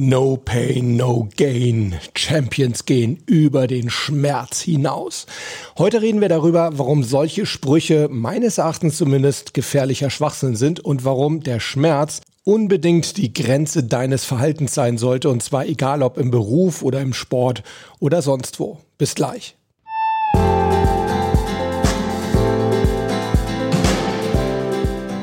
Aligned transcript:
No 0.00 0.36
Pain, 0.36 0.94
No 0.94 1.28
Gain. 1.36 1.96
Champions 2.14 2.84
gehen 2.84 3.18
über 3.26 3.66
den 3.66 3.90
Schmerz 3.90 4.60
hinaus. 4.60 5.26
Heute 5.76 6.02
reden 6.02 6.20
wir 6.20 6.28
darüber, 6.28 6.70
warum 6.78 7.02
solche 7.02 7.46
Sprüche 7.46 8.06
meines 8.08 8.58
Erachtens 8.58 8.96
zumindest 8.96 9.54
gefährlicher 9.54 10.08
Schwachsinn 10.08 10.54
sind 10.54 10.78
und 10.78 11.04
warum 11.04 11.40
der 11.40 11.58
Schmerz 11.58 12.20
unbedingt 12.44 13.16
die 13.16 13.34
Grenze 13.34 13.82
deines 13.82 14.24
Verhaltens 14.24 14.72
sein 14.72 14.98
sollte 14.98 15.30
und 15.30 15.42
zwar 15.42 15.66
egal 15.66 16.04
ob 16.04 16.16
im 16.16 16.30
Beruf 16.30 16.84
oder 16.84 17.00
im 17.00 17.12
Sport 17.12 17.64
oder 17.98 18.22
sonst 18.22 18.60
wo. 18.60 18.78
Bis 18.98 19.16
gleich. 19.16 19.56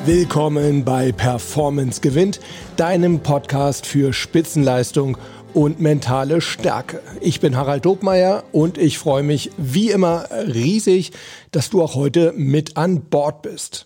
Willkommen 0.06 0.86
bei 0.86 1.12
Performance 1.12 2.00
gewinnt, 2.00 2.40
deinem 2.78 3.22
Podcast 3.22 3.86
für 3.86 4.12
Spitzenleistung 4.12 5.18
und 5.54 5.80
mentale 5.80 6.42
Stärke. 6.42 7.02
Ich 7.22 7.40
bin 7.40 7.56
Harald 7.56 7.86
Dobmeier 7.86 8.44
und 8.52 8.78
ich 8.78 8.98
freue 8.98 9.24
mich 9.24 9.52
wie 9.58 9.92
immer 9.92 10.28
riesig, 10.32 11.12
dass 11.52 11.70
du 11.70 11.82
auch 11.82 11.96
heute 11.96 12.34
mit 12.36 12.76
an 12.76 13.02
Bord 13.02 13.42
bist. 13.42 13.86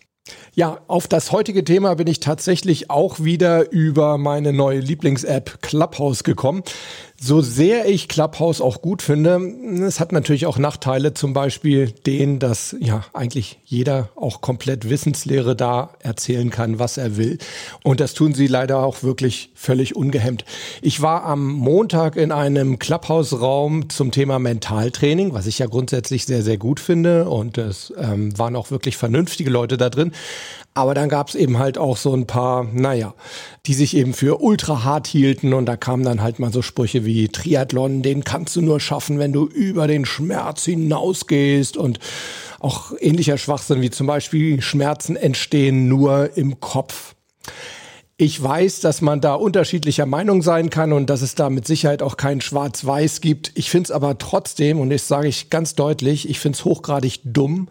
Ja, 0.54 0.80
auf 0.88 1.08
das 1.08 1.32
heutige 1.32 1.64
Thema 1.64 1.96
bin 1.96 2.08
ich 2.08 2.20
tatsächlich 2.20 2.90
auch 2.90 3.20
wieder 3.20 3.72
über 3.72 4.18
meine 4.18 4.54
neue 4.54 4.80
Lieblings-App 4.80 5.62
Clubhouse 5.62 6.24
gekommen. 6.24 6.64
So 7.22 7.42
sehr 7.42 7.86
ich 7.90 8.08
Clubhouse 8.08 8.62
auch 8.62 8.82
gut 8.82 9.02
finde, 9.02 9.42
es 9.86 10.00
hat 10.00 10.14
natürlich 10.14 10.46
auch 10.46 10.58
Nachteile, 10.58 11.14
zum 11.14 11.34
Beispiel 11.34 11.92
den, 11.92 12.40
dass 12.40 12.74
ja 12.80 13.04
eigentlich 13.12 13.60
jeder 13.66 14.08
auch 14.16 14.40
komplett 14.40 14.90
Wissenslehre 14.90 15.54
da 15.54 15.90
erzählen 16.00 16.50
kann, 16.50 16.80
was 16.80 16.96
er 16.96 17.18
will. 17.18 17.38
Und 17.84 18.00
das 18.00 18.14
tun 18.14 18.34
sie 18.34 18.48
leider 18.48 18.80
auch 18.80 19.04
wirklich 19.04 19.52
völlig 19.54 19.98
ungehemmt. 19.98 20.46
Ich 20.82 21.02
war 21.02 21.26
am 21.26 21.46
Montag 21.46 22.16
in 22.16 22.32
einem 22.32 22.80
Clubhouse-Raum 22.80 23.90
zum 23.90 24.12
Thema 24.12 24.40
Mentaltraining, 24.40 25.34
was 25.34 25.46
ich 25.46 25.60
ja 25.60 25.66
grundsätzlich 25.66 26.26
sehr, 26.26 26.42
sehr 26.42 26.58
gut 26.58 26.80
finde. 26.80 27.30
Und 27.30 27.58
es 27.58 27.94
ähm, 27.98 28.38
waren 28.40 28.56
auch 28.56 28.72
wirklich 28.72 28.96
vernünftige 28.96 29.50
Leute 29.50 29.76
da 29.76 29.90
drin. 29.90 30.14
Aber 30.74 30.94
dann 30.94 31.10
gab 31.10 31.30
es 31.30 31.36
eben 31.36 31.58
halt 31.58 31.78
auch 31.78 31.98
so 31.98 32.14
ein 32.14 32.28
paar, 32.28 32.64
naja, 32.64 33.14
die 33.66 33.74
sich 33.74 33.96
eben 33.98 34.14
für 34.14 34.42
ultra 34.42 34.84
hart 34.84 35.08
hielten 35.08 35.54
und 35.54 35.66
da 35.66 35.76
kamen 35.76 36.04
dann 36.04 36.22
halt 36.22 36.40
mal 36.40 36.54
so 36.54 36.62
Sprüche 36.62 37.06
wie 37.06 37.28
Triathlon, 37.28 38.02
den 38.02 38.24
kannst 38.24 38.56
du 38.56 38.62
nur 38.62 38.80
schaffen, 38.80 39.20
wenn 39.20 39.34
du 39.34 39.46
über 39.46 39.88
den 39.88 40.06
Schmerz 40.06 40.66
hinausgehst 40.66 41.76
und 41.76 42.00
auch 42.60 42.94
ähnlicher 43.00 43.38
Schwachsinn 43.38 43.82
wie 43.82 43.90
zum 43.90 44.08
Beispiel 44.08 44.62
Schmerzen 44.62 45.16
entstehen 45.16 45.88
nur 45.88 46.38
im 46.38 46.60
Kopf. 46.60 47.16
Ich 48.22 48.42
weiß, 48.44 48.82
dass 48.82 49.00
man 49.00 49.22
da 49.22 49.34
unterschiedlicher 49.34 50.06
Meinung 50.06 50.42
sein 50.42 50.70
kann 50.70 50.92
und 50.92 51.10
dass 51.10 51.22
es 51.22 51.36
da 51.36 51.50
mit 51.50 51.66
Sicherheit 51.66 52.02
auch 52.02 52.18
kein 52.18 52.42
Schwarz-Weiß 52.42 53.22
gibt. 53.22 53.54
Ich 53.56 53.70
finde 53.70 53.86
es 53.86 53.92
aber 53.92 54.18
trotzdem, 54.18 54.82
und 54.82 54.90
das 54.90 55.08
sage 55.08 55.30
ich 55.30 55.50
ganz 55.50 55.74
deutlich, 55.74 56.30
ich 56.30 56.38
finde 56.38 56.58
es 56.58 56.66
hochgradig 56.66 57.22
dumm 57.24 57.70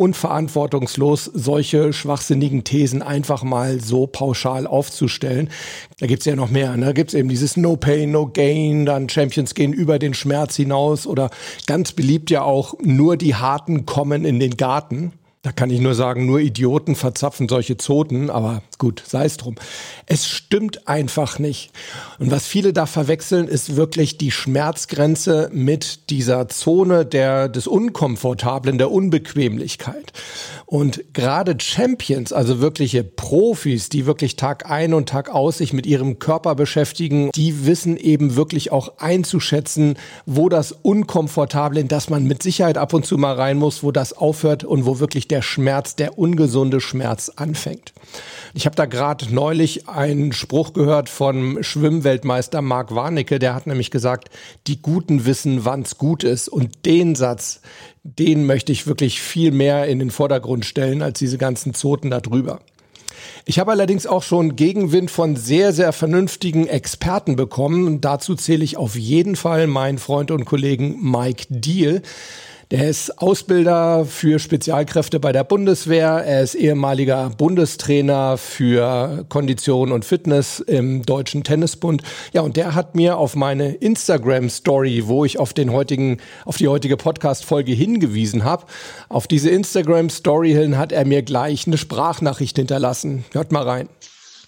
unverantwortungslos, 0.00 1.26
solche 1.26 1.92
schwachsinnigen 1.92 2.64
Thesen 2.64 3.02
einfach 3.02 3.42
mal 3.42 3.80
so 3.80 4.06
pauschal 4.06 4.66
aufzustellen. 4.66 5.50
Da 5.98 6.06
gibt's 6.06 6.24
ja 6.24 6.34
noch 6.34 6.48
mehr. 6.48 6.74
Ne? 6.78 6.86
Da 6.86 6.92
gibt's 6.92 7.12
eben 7.12 7.28
dieses 7.28 7.58
No 7.58 7.76
Pain, 7.76 8.10
No 8.10 8.26
Gain, 8.26 8.86
dann 8.86 9.10
Champions 9.10 9.54
gehen 9.54 9.74
über 9.74 9.98
den 9.98 10.14
Schmerz 10.14 10.56
hinaus 10.56 11.06
oder 11.06 11.28
ganz 11.66 11.92
beliebt 11.92 12.30
ja 12.30 12.42
auch, 12.42 12.74
nur 12.80 13.18
die 13.18 13.34
Harten 13.34 13.84
kommen 13.84 14.24
in 14.24 14.40
den 14.40 14.56
Garten. 14.56 15.12
Da 15.42 15.52
kann 15.52 15.70
ich 15.70 15.80
nur 15.80 15.94
sagen, 15.94 16.26
nur 16.26 16.38
Idioten 16.38 16.94
verzapfen 16.94 17.48
solche 17.48 17.78
Zoten, 17.78 18.28
aber 18.28 18.62
gut, 18.76 19.02
sei 19.06 19.24
es 19.24 19.38
drum. 19.38 19.54
Es 20.04 20.28
stimmt 20.28 20.86
einfach 20.86 21.38
nicht. 21.38 21.70
Und 22.18 22.30
was 22.30 22.46
viele 22.46 22.74
da 22.74 22.84
verwechseln, 22.84 23.48
ist 23.48 23.74
wirklich 23.74 24.18
die 24.18 24.32
Schmerzgrenze 24.32 25.48
mit 25.50 26.10
dieser 26.10 26.48
Zone 26.48 27.06
der, 27.06 27.48
des 27.48 27.66
Unkomfortablen, 27.66 28.76
der 28.76 28.90
Unbequemlichkeit. 28.90 30.12
Und 30.70 31.02
gerade 31.14 31.56
Champions, 31.58 32.32
also 32.32 32.60
wirkliche 32.60 33.02
Profis, 33.02 33.88
die 33.88 34.06
wirklich 34.06 34.36
Tag 34.36 34.70
ein 34.70 34.94
und 34.94 35.08
Tag 35.08 35.28
aus 35.28 35.58
sich 35.58 35.72
mit 35.72 35.84
ihrem 35.84 36.20
Körper 36.20 36.54
beschäftigen, 36.54 37.32
die 37.34 37.66
wissen 37.66 37.96
eben 37.96 38.36
wirklich 38.36 38.70
auch 38.70 38.98
einzuschätzen, 38.98 39.96
wo 40.26 40.48
das 40.48 40.70
Unkomfortable, 40.70 41.80
in 41.80 41.88
das 41.88 42.08
man 42.08 42.22
mit 42.22 42.44
Sicherheit 42.44 42.78
ab 42.78 42.94
und 42.94 43.04
zu 43.04 43.18
mal 43.18 43.34
rein 43.34 43.58
muss, 43.58 43.82
wo 43.82 43.90
das 43.90 44.12
aufhört 44.12 44.62
und 44.62 44.86
wo 44.86 45.00
wirklich 45.00 45.26
der 45.26 45.42
Schmerz, 45.42 45.96
der 45.96 46.20
ungesunde 46.20 46.80
Schmerz 46.80 47.32
anfängt. 47.34 47.92
Ich 48.54 48.64
habe 48.64 48.76
da 48.76 48.86
gerade 48.86 49.34
neulich 49.34 49.88
einen 49.88 50.32
Spruch 50.32 50.72
gehört 50.72 51.08
von 51.08 51.64
Schwimmweltmeister 51.64 52.62
Marc 52.62 52.94
Warnecke, 52.94 53.40
der 53.40 53.56
hat 53.56 53.66
nämlich 53.66 53.90
gesagt, 53.90 54.28
die 54.68 54.80
Guten 54.80 55.24
wissen, 55.24 55.64
wann's 55.64 55.98
gut 55.98 56.22
ist. 56.22 56.48
Und 56.48 56.86
den 56.86 57.16
Satz, 57.16 57.60
den 58.02 58.46
möchte 58.46 58.72
ich 58.72 58.86
wirklich 58.86 59.20
viel 59.20 59.52
mehr 59.52 59.86
in 59.86 59.98
den 59.98 60.10
Vordergrund 60.10 60.64
stellen 60.64 61.02
als 61.02 61.18
diese 61.18 61.38
ganzen 61.38 61.74
Zoten 61.74 62.10
da 62.10 62.20
drüber. 62.20 62.60
Ich 63.44 63.58
habe 63.58 63.72
allerdings 63.72 64.06
auch 64.06 64.22
schon 64.22 64.56
Gegenwind 64.56 65.10
von 65.10 65.36
sehr, 65.36 65.72
sehr 65.72 65.92
vernünftigen 65.92 66.66
Experten 66.66 67.36
bekommen. 67.36 68.00
Dazu 68.00 68.34
zähle 68.34 68.64
ich 68.64 68.76
auf 68.76 68.96
jeden 68.96 69.36
Fall 69.36 69.66
meinen 69.66 69.98
Freund 69.98 70.30
und 70.30 70.44
Kollegen 70.44 70.98
Mike 71.00 71.46
Deal. 71.48 72.02
Der 72.70 72.88
ist 72.88 73.20
Ausbilder 73.20 74.04
für 74.04 74.38
Spezialkräfte 74.38 75.18
bei 75.18 75.32
der 75.32 75.42
Bundeswehr. 75.42 76.22
Er 76.24 76.42
ist 76.42 76.54
ehemaliger 76.54 77.30
Bundestrainer 77.30 78.36
für 78.36 79.26
Kondition 79.28 79.90
und 79.90 80.04
Fitness 80.04 80.60
im 80.60 81.02
Deutschen 81.02 81.42
Tennisbund. 81.42 82.02
Ja, 82.32 82.42
und 82.42 82.56
der 82.56 82.76
hat 82.76 82.94
mir 82.94 83.16
auf 83.16 83.34
meine 83.34 83.72
Instagram 83.74 84.48
Story, 84.48 85.02
wo 85.06 85.24
ich 85.24 85.40
auf 85.40 85.52
den 85.52 85.72
heutigen, 85.72 86.18
auf 86.44 86.58
die 86.58 86.68
heutige 86.68 86.96
Podcast 86.96 87.44
Folge 87.44 87.72
hingewiesen 87.72 88.44
habe, 88.44 88.66
auf 89.08 89.26
diese 89.26 89.50
Instagram 89.50 90.08
Story 90.08 90.52
hin 90.52 90.78
hat 90.78 90.92
er 90.92 91.04
mir 91.04 91.22
gleich 91.22 91.66
eine 91.66 91.76
Sprachnachricht 91.76 92.54
hinterlassen. 92.54 93.24
Hört 93.32 93.50
mal 93.50 93.64
rein. 93.64 93.88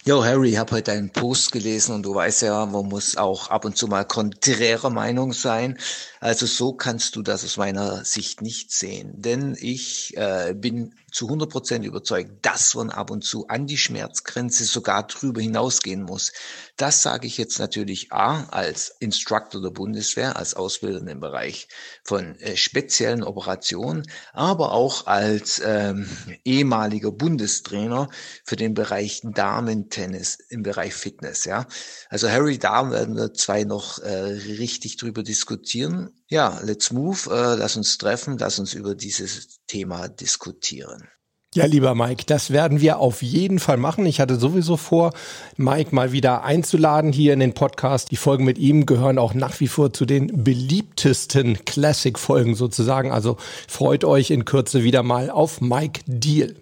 Jo, 0.05 0.21
Harry, 0.25 0.49
ich 0.49 0.57
habe 0.57 0.75
heute 0.75 0.91
einen 0.91 1.11
Post 1.11 1.53
gelesen 1.53 1.95
und 1.95 2.03
du 2.03 2.13
weißt 2.13 2.41
ja, 2.41 2.65
man 2.65 2.89
muss 2.89 3.15
auch 3.15 3.49
ab 3.49 3.63
und 3.63 3.77
zu 3.77 3.87
mal 3.87 4.03
konträrer 4.03 4.89
Meinung 4.89 5.31
sein. 5.31 5.77
Also 6.19 6.45
so 6.45 6.73
kannst 6.73 7.15
du 7.15 7.21
das 7.21 7.45
aus 7.45 7.55
meiner 7.55 8.03
Sicht 8.03 8.41
nicht 8.41 8.73
sehen. 8.73 9.13
Denn 9.21 9.55
ich 9.57 10.17
äh, 10.17 10.53
bin 10.57 10.93
zu 11.09 11.27
100 11.27 11.49
Prozent 11.49 11.85
überzeugt, 11.85 12.45
dass 12.45 12.75
man 12.75 12.89
ab 12.89 13.11
und 13.11 13.23
zu 13.23 13.47
an 13.47 13.65
die 13.65 13.77
Schmerzgrenze 13.77 14.65
sogar 14.65 15.07
drüber 15.07 15.39
hinausgehen 15.39 16.03
muss. 16.03 16.33
Das 16.77 17.03
sage 17.03 17.27
ich 17.27 17.37
jetzt 17.37 17.59
natürlich 17.59 18.11
A 18.11 18.45
als 18.45 18.95
Instructor 18.99 19.61
der 19.61 19.69
Bundeswehr, 19.69 20.37
als 20.37 20.55
Ausbilder 20.55 21.07
im 21.07 21.19
Bereich 21.19 21.67
von 22.03 22.35
äh, 22.39 22.57
speziellen 22.57 23.23
Operationen, 23.23 24.07
aber 24.31 24.71
auch 24.71 25.05
als 25.05 25.61
ähm, 25.63 26.09
ehemaliger 26.43 27.11
Bundestrainer 27.11 28.09
für 28.43 28.55
den 28.55 28.73
Bereich 28.73 29.21
Damen-Tennis 29.23 30.39
im 30.49 30.63
Bereich 30.63 30.95
Fitness. 30.95 31.45
Ja, 31.45 31.67
also 32.09 32.27
Harry, 32.27 32.57
da 32.57 32.89
werden 32.89 33.15
wir 33.15 33.35
zwei 33.35 33.65
noch 33.65 33.99
äh, 33.99 34.09
richtig 34.09 34.97
drüber 34.97 35.21
diskutieren. 35.21 36.09
Ja, 36.27 36.59
let's 36.63 36.91
move. 36.91 37.29
Äh, 37.29 37.55
lass 37.55 37.77
uns 37.77 37.99
treffen, 37.99 38.39
lass 38.39 38.57
uns 38.57 38.73
über 38.73 38.95
dieses 38.95 39.59
Thema 39.67 40.07
diskutieren. 40.07 41.07
Ja, 41.55 41.65
lieber 41.65 41.93
Mike, 41.93 42.23
das 42.25 42.51
werden 42.51 42.81
wir 42.81 42.97
auf 42.97 43.21
jeden 43.21 43.59
Fall 43.59 43.77
machen. 43.77 44.05
Ich 44.07 44.19
hatte 44.19 44.37
sowieso 44.37 44.75
vor, 44.75 45.13
Mike 45.55 45.93
mal 45.93 46.11
wieder 46.11 46.43
einzuladen 46.43 47.11
hier 47.11 47.33
in 47.33 47.39
den 47.39 47.53
Podcast. 47.53 48.09
Die 48.09 48.15
Folgen 48.15 48.43
mit 48.43 48.57
ihm 48.57 48.87
gehören 48.87 49.19
auch 49.19 49.35
nach 49.35 49.59
wie 49.59 49.67
vor 49.67 49.93
zu 49.93 50.05
den 50.05 50.43
beliebtesten 50.43 51.63
Classic-Folgen 51.65 52.55
sozusagen. 52.55 53.11
Also 53.11 53.37
freut 53.67 54.03
euch 54.03 54.31
in 54.31 54.45
Kürze 54.45 54.83
wieder 54.83 55.03
mal 55.03 55.29
auf 55.29 55.61
Mike 55.61 56.01
Deal. 56.07 56.55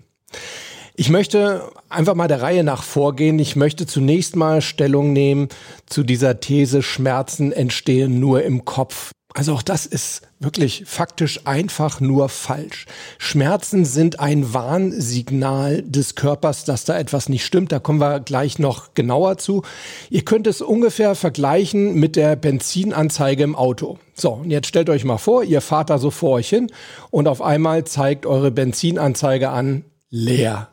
Ich 0.96 1.10
möchte 1.10 1.64
einfach 1.90 2.16
mal 2.16 2.28
der 2.28 2.42
Reihe 2.42 2.64
nach 2.66 2.84
vorgehen. 2.84 3.40
Ich 3.40 3.56
möchte 3.56 3.88
zunächst 3.88 4.36
mal 4.36 4.62
Stellung 4.62 5.14
nehmen 5.14 5.48
zu 5.86 6.04
dieser 6.04 6.42
These, 6.42 6.84
Schmerzen 6.84 7.52
entstehen 7.54 8.20
nur 8.20 8.44
im 8.44 8.66
Kopf. 8.66 9.12
Also 9.34 9.54
auch 9.54 9.62
das 9.62 9.86
ist 9.86 10.24
wirklich 10.40 10.84
faktisch 10.86 11.42
einfach 11.46 12.02
nur 12.02 12.28
falsch. 12.28 12.86
Schmerzen 13.18 13.86
sind 13.86 14.20
ein 14.20 14.54
Warnsignal 14.54 15.84
des 15.84 16.16
Körpers, 16.16 16.66
dass 16.66 16.84
da 16.84 16.98
etwas 16.98 17.30
nicht 17.30 17.46
stimmt. 17.46 17.72
Da 17.72 17.80
kommen 17.80 18.00
wir 18.00 18.20
gleich 18.20 18.60
noch 18.60 18.94
genauer 18.94 19.38
zu. 19.38 19.64
Ihr 20.10 20.26
könnt 20.26 20.48
es 20.48 20.62
ungefähr 20.62 21.16
vergleichen 21.16 21.96
mit 21.96 22.16
der 22.16 22.36
Benzinanzeige 22.36 23.44
im 23.44 23.56
Auto. 23.56 24.00
So, 24.16 24.32
und 24.32 24.52
jetzt 24.52 24.68
stellt 24.68 24.90
euch 24.90 25.06
mal 25.06 25.18
vor, 25.18 25.44
ihr 25.44 25.62
fahrt 25.62 25.90
da 25.90 25.98
so 25.98 26.12
vor 26.12 26.32
euch 26.32 26.50
hin 26.50 26.72
und 27.10 27.28
auf 27.28 27.42
einmal 27.42 27.86
zeigt 27.86 28.26
eure 28.26 28.52
Benzinanzeige 28.52 29.50
an 29.50 29.86
leer. 30.10 30.70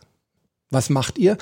Was 0.71 0.91
macht 0.91 1.19
ihr? 1.19 1.39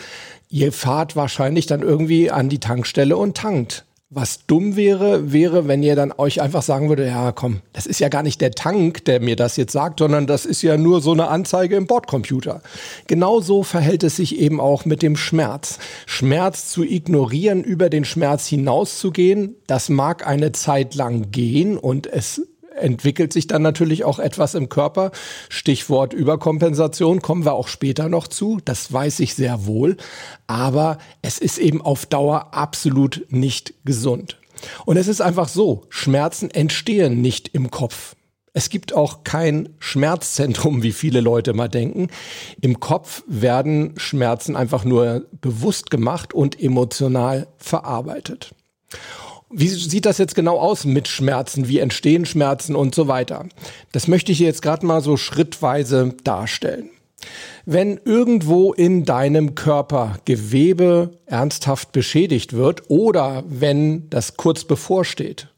Ihr 0.48 0.72
fahrt 0.72 1.16
wahrscheinlich 1.16 1.66
dann 1.66 1.82
irgendwie 1.82 2.30
an 2.30 2.48
die 2.48 2.60
Tankstelle 2.60 3.16
und 3.16 3.36
tankt. 3.36 3.84
Was 4.08 4.46
dumm 4.46 4.76
wäre, 4.76 5.32
wäre, 5.32 5.66
wenn 5.66 5.82
ihr 5.82 5.96
dann 5.96 6.12
euch 6.16 6.40
einfach 6.40 6.62
sagen 6.62 6.88
würde, 6.88 7.08
ja 7.08 7.32
komm, 7.32 7.62
das 7.72 7.86
ist 7.86 7.98
ja 7.98 8.08
gar 8.08 8.22
nicht 8.22 8.40
der 8.40 8.52
Tank, 8.52 9.04
der 9.04 9.18
mir 9.18 9.34
das 9.34 9.56
jetzt 9.56 9.72
sagt, 9.72 9.98
sondern 9.98 10.28
das 10.28 10.46
ist 10.46 10.62
ja 10.62 10.76
nur 10.76 11.00
so 11.00 11.10
eine 11.10 11.26
Anzeige 11.26 11.74
im 11.74 11.88
Bordcomputer. 11.88 12.62
Genauso 13.08 13.64
verhält 13.64 14.04
es 14.04 14.14
sich 14.14 14.38
eben 14.38 14.60
auch 14.60 14.84
mit 14.84 15.02
dem 15.02 15.16
Schmerz. 15.16 15.80
Schmerz 16.06 16.70
zu 16.70 16.84
ignorieren, 16.84 17.64
über 17.64 17.90
den 17.90 18.04
Schmerz 18.04 18.46
hinauszugehen, 18.46 19.56
das 19.66 19.88
mag 19.88 20.24
eine 20.24 20.52
Zeit 20.52 20.94
lang 20.94 21.32
gehen 21.32 21.76
und 21.76 22.06
es 22.06 22.42
entwickelt 22.76 23.32
sich 23.32 23.46
dann 23.46 23.62
natürlich 23.62 24.05
auch 24.05 24.19
etwas 24.19 24.55
im 24.55 24.69
Körper. 24.69 25.11
Stichwort 25.49 26.12
Überkompensation 26.12 27.23
kommen 27.23 27.44
wir 27.44 27.55
auch 27.55 27.69
später 27.69 28.08
noch 28.08 28.28
zu. 28.28 28.61
Das 28.64 28.93
weiß 28.93 29.20
ich 29.20 29.34
sehr 29.34 29.67
wohl. 29.67 29.96
Aber 30.46 30.99
es 31.23 31.38
ist 31.38 31.58
eben 31.58 31.82
auf 31.82 32.06
Dauer 32.06 32.55
absolut 32.55 33.26
nicht 33.31 33.75
gesund. 33.84 34.38
Und 34.84 34.96
es 34.96 35.08
ist 35.08 35.20
einfach 35.20 35.49
so, 35.49 35.82
Schmerzen 35.88 36.50
entstehen 36.50 37.20
nicht 37.20 37.49
im 37.49 37.70
Kopf. 37.70 38.14
Es 38.52 38.70
gibt 38.70 38.94
auch 38.94 39.23
kein 39.23 39.69
Schmerzzentrum, 39.81 40.82
wie 40.82 40.93
viele 40.93 41.20
Leute 41.20 41.52
mal 41.52 41.69
denken. 41.69 42.08
Im 42.62 42.81
Kopf 42.81 43.23
werden 43.26 43.93
Schmerzen 43.99 44.56
einfach 44.56 44.82
nur 44.84 45.26
bewusst 45.43 45.90
gemacht 45.90 46.32
und 46.32 46.58
emotional 46.58 47.49
verarbeitet. 47.58 48.55
Wie 49.50 49.69
sieht 49.69 50.06
das 50.06 50.19
jetzt 50.19 50.34
genau 50.34 50.58
aus 50.58 50.84
mit 50.84 51.06
Schmerzen? 51.06 51.69
Wie 51.69 51.78
entstehen 51.78 52.26
Schmerzen 52.26 52.75
und 52.75 52.94
so 52.94 53.06
weiter? 53.06 53.46
Das 53.93 54.08
möchte 54.08 54.32
ich 54.32 54.40
jetzt 54.40 54.60
gerade 54.60 54.84
mal 54.84 55.00
so 55.00 55.16
schrittweise 55.16 56.14
darstellen. 56.25 56.90
Wenn 57.64 58.00
irgendwo 58.04 58.72
in 58.72 59.04
deinem 59.04 59.54
Körper 59.54 60.19
Gewebe 60.25 61.19
ernsthaft 61.26 61.93
beschädigt 61.93 62.54
wird 62.54 62.90
oder 62.90 63.44
wenn 63.46 64.10
das 64.10 64.37
kurz 64.37 64.64
bevorsteht, 64.64 65.49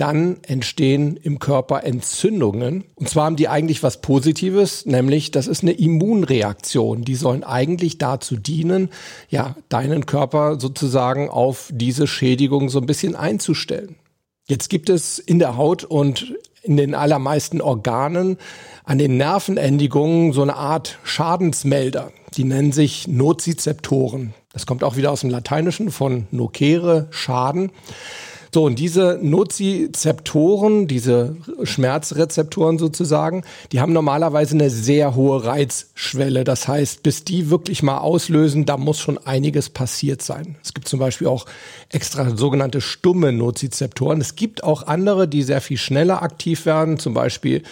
dann 0.00 0.38
entstehen 0.42 1.16
im 1.16 1.38
Körper 1.38 1.84
Entzündungen. 1.84 2.84
Und 2.94 3.08
zwar 3.08 3.26
haben 3.26 3.36
die 3.36 3.48
eigentlich 3.48 3.82
was 3.82 4.00
Positives, 4.00 4.86
nämlich 4.86 5.30
das 5.30 5.46
ist 5.46 5.62
eine 5.62 5.72
Immunreaktion. 5.72 7.04
Die 7.04 7.16
sollen 7.16 7.44
eigentlich 7.44 7.98
dazu 7.98 8.36
dienen, 8.36 8.88
ja, 9.28 9.56
deinen 9.68 10.06
Körper 10.06 10.58
sozusagen 10.58 11.28
auf 11.28 11.70
diese 11.72 12.06
Schädigung 12.06 12.70
so 12.70 12.80
ein 12.80 12.86
bisschen 12.86 13.14
einzustellen. 13.14 13.96
Jetzt 14.46 14.70
gibt 14.70 14.88
es 14.88 15.18
in 15.18 15.38
der 15.38 15.56
Haut 15.56 15.84
und 15.84 16.34
in 16.62 16.76
den 16.76 16.94
allermeisten 16.94 17.60
Organen 17.60 18.38
an 18.84 18.98
den 18.98 19.16
Nervenendigungen 19.16 20.32
so 20.32 20.42
eine 20.42 20.56
Art 20.56 20.98
Schadensmelder. 21.04 22.10
Die 22.36 22.44
nennen 22.44 22.72
sich 22.72 23.06
Nozizeptoren. 23.06 24.34
Das 24.52 24.66
kommt 24.66 24.82
auch 24.82 24.96
wieder 24.96 25.12
aus 25.12 25.20
dem 25.20 25.30
Lateinischen 25.30 25.90
von 25.90 26.26
nocere, 26.30 27.06
Schaden. 27.10 27.70
So, 28.52 28.64
und 28.64 28.80
diese 28.80 29.18
Nozizeptoren, 29.22 30.88
diese 30.88 31.36
Schmerzrezeptoren 31.62 32.78
sozusagen, 32.78 33.44
die 33.70 33.80
haben 33.80 33.92
normalerweise 33.92 34.56
eine 34.56 34.70
sehr 34.70 35.14
hohe 35.14 35.44
Reizschwelle. 35.44 36.42
Das 36.42 36.66
heißt, 36.66 37.04
bis 37.04 37.22
die 37.22 37.48
wirklich 37.50 37.84
mal 37.84 37.98
auslösen, 37.98 38.66
da 38.66 38.76
muss 38.76 38.98
schon 38.98 39.18
einiges 39.18 39.70
passiert 39.70 40.20
sein. 40.22 40.56
Es 40.64 40.74
gibt 40.74 40.88
zum 40.88 40.98
Beispiel 40.98 41.28
auch 41.28 41.46
extra 41.90 42.36
sogenannte 42.36 42.80
stumme 42.80 43.32
Nozizeptoren. 43.32 44.20
Es 44.20 44.34
gibt 44.34 44.64
auch 44.64 44.86
andere, 44.86 45.28
die 45.28 45.42
sehr 45.42 45.60
viel 45.60 45.78
schneller 45.78 46.22
aktiv 46.22 46.66
werden, 46.66 46.98
zum 46.98 47.14
Beispiel 47.14 47.62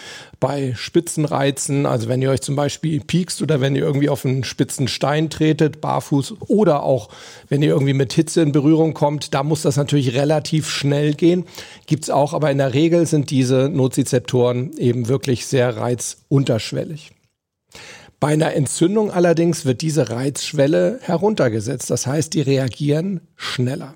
bei 0.40 0.74
Spitzenreizen, 0.76 1.84
also 1.84 2.08
wenn 2.08 2.22
ihr 2.22 2.30
euch 2.30 2.40
zum 2.40 2.54
Beispiel 2.54 3.00
piekst 3.00 3.42
oder 3.42 3.60
wenn 3.60 3.74
ihr 3.74 3.82
irgendwie 3.82 4.08
auf 4.08 4.24
einen 4.24 4.44
spitzen 4.44 4.86
Stein 4.86 5.30
tretet, 5.30 5.80
barfuß 5.80 6.34
oder 6.46 6.82
auch 6.84 7.08
wenn 7.48 7.62
ihr 7.62 7.70
irgendwie 7.70 7.94
mit 7.94 8.12
Hitze 8.12 8.42
in 8.42 8.52
Berührung 8.52 8.94
kommt, 8.94 9.34
da 9.34 9.42
muss 9.42 9.62
das 9.62 9.76
natürlich 9.76 10.14
relativ 10.14 10.68
schnell 10.68 11.14
gehen. 11.14 11.44
Gibt's 11.86 12.10
auch, 12.10 12.34
aber 12.34 12.50
in 12.50 12.58
der 12.58 12.74
Regel 12.74 13.06
sind 13.06 13.30
diese 13.30 13.68
Nozizeptoren 13.68 14.76
eben 14.78 15.08
wirklich 15.08 15.46
sehr 15.46 15.76
reizunterschwellig. 15.76 17.12
Bei 18.20 18.28
einer 18.28 18.54
Entzündung 18.54 19.10
allerdings 19.10 19.64
wird 19.64 19.80
diese 19.80 20.10
Reizschwelle 20.10 20.98
heruntergesetzt. 21.02 21.90
Das 21.90 22.06
heißt, 22.06 22.34
die 22.34 22.40
reagieren 22.40 23.20
schneller. 23.36 23.94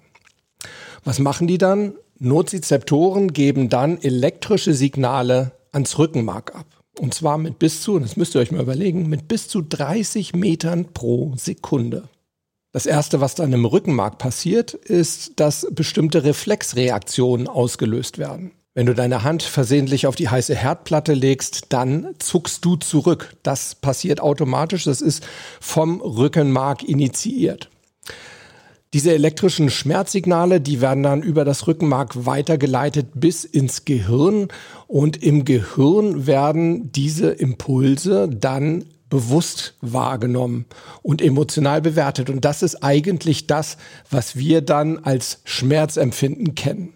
Was 1.05 1.19
machen 1.19 1.49
die 1.49 1.59
dann? 1.59 1.95
Nozizeptoren 2.21 3.33
geben 3.33 3.69
dann 3.69 4.01
elektrische 4.01 4.75
Signale 4.75 5.51
ans 5.73 5.99
Rückenmark 5.99 6.55
ab. 6.55 6.67
Und 6.99 7.15
zwar 7.15 7.39
mit 7.39 7.59
bis 7.59 7.81
zu, 7.81 7.99
das 7.99 8.17
müsst 8.17 8.35
ihr 8.35 8.41
euch 8.41 8.53
mal 8.53 8.63
überlegen, 8.63 9.09
mit 9.09 9.27
bis 9.27 9.49
zu 9.49 9.63
30 9.63 10.35
Metern 10.35 10.93
pro 10.93 11.33
Sekunde. 11.37 12.09
Das 12.73 12.87
erste, 12.87 13.21
was 13.21 13.35
dann 13.35 13.53
im 13.53 13.65
Rückenmark 13.65 14.19
passiert, 14.19 14.73
ist, 14.73 15.41
dass 15.41 15.67
bestimmte 15.71 16.25
Reflexreaktionen 16.25 17.49
ausgelöst 17.49 18.19
werden. 18.19 18.53
Wenn 18.75 18.87
du 18.87 18.95
deine 18.95 19.23
Hand 19.23 19.43
versehentlich 19.43 20.07
auf 20.07 20.17
die 20.17 20.31
heiße 20.31 20.55
Herdplatte 20.55 21.13
legst, 21.13 21.67
dann 21.69 22.15
zuckst 22.19 22.65
du 22.65 22.77
zurück. 22.77 23.37
Das 23.43 23.75
passiert 23.75 24.21
automatisch. 24.21 24.85
Das 24.85 25.03
ist 25.03 25.27
vom 25.61 26.01
Rückenmark 26.01 26.83
initiiert. 26.83 27.69
Diese 28.95 29.15
elektrischen 29.15 29.71
Schmerzsignale, 29.71 30.61
die 30.61 30.83
werden 30.83 31.03
dann 31.03 31.23
über 31.23 31.47
das 31.47 31.67
Rückenmark 31.67 32.27
weitergeleitet 32.27 33.09
bis 33.15 33.45
ins 33.45 33.87
Gehirn 33.87 34.49
und 34.87 35.23
im 35.23 35.47
Gehirn 35.47 36.27
werden 36.27 36.93
diese 36.93 37.31
Impulse 37.31 38.29
dann 38.29 38.85
bewusst 39.09 39.75
wahrgenommen 39.81 40.67
und 41.03 41.23
emotional 41.23 41.81
bewertet. 41.81 42.29
Und 42.29 42.45
das 42.45 42.63
ist 42.63 42.83
eigentlich 42.83 43.47
das, 43.47 43.79
was 44.11 44.37
wir 44.37 44.61
dann 44.61 44.99
als 44.99 45.41
Schmerzempfinden 45.45 46.55
kennen. 46.55 46.93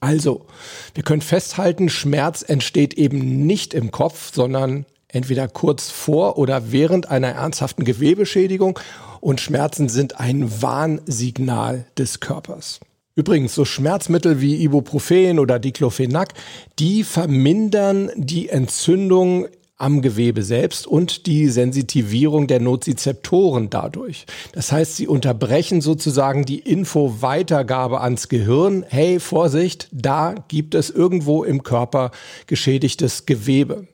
Also, 0.00 0.46
wir 0.94 1.02
können 1.02 1.20
festhalten, 1.20 1.90
Schmerz 1.90 2.42
entsteht 2.42 2.94
eben 2.94 3.44
nicht 3.46 3.74
im 3.74 3.90
Kopf, 3.90 4.34
sondern 4.34 4.86
entweder 5.08 5.48
kurz 5.48 5.90
vor 5.90 6.38
oder 6.38 6.72
während 6.72 7.10
einer 7.10 7.28
ernsthaften 7.28 7.84
Gewebeschädigung 7.84 8.78
und 9.20 9.40
Schmerzen 9.40 9.88
sind 9.88 10.18
ein 10.20 10.62
Warnsignal 10.62 11.86
des 11.96 12.20
Körpers. 12.20 12.80
Übrigens, 13.16 13.54
so 13.54 13.64
Schmerzmittel 13.64 14.40
wie 14.40 14.62
Ibuprofen 14.62 15.38
oder 15.38 15.58
Diclofenac, 15.58 16.32
die 16.78 17.04
vermindern 17.04 18.10
die 18.16 18.48
Entzündung 18.48 19.48
am 19.76 20.02
Gewebe 20.02 20.42
selbst 20.42 20.86
und 20.86 21.26
die 21.26 21.48
Sensitivierung 21.48 22.46
der 22.46 22.60
Nozizeptoren 22.60 23.70
dadurch. 23.70 24.26
Das 24.52 24.72
heißt, 24.72 24.96
sie 24.96 25.08
unterbrechen 25.08 25.80
sozusagen 25.80 26.44
die 26.44 26.58
Infoweitergabe 26.58 28.00
ans 28.00 28.28
Gehirn. 28.28 28.84
Hey, 28.88 29.18
Vorsicht, 29.20 29.88
da 29.90 30.34
gibt 30.48 30.74
es 30.74 30.90
irgendwo 30.90 31.44
im 31.44 31.62
Körper 31.62 32.10
geschädigtes 32.46 33.24
Gewebe. 33.24 33.86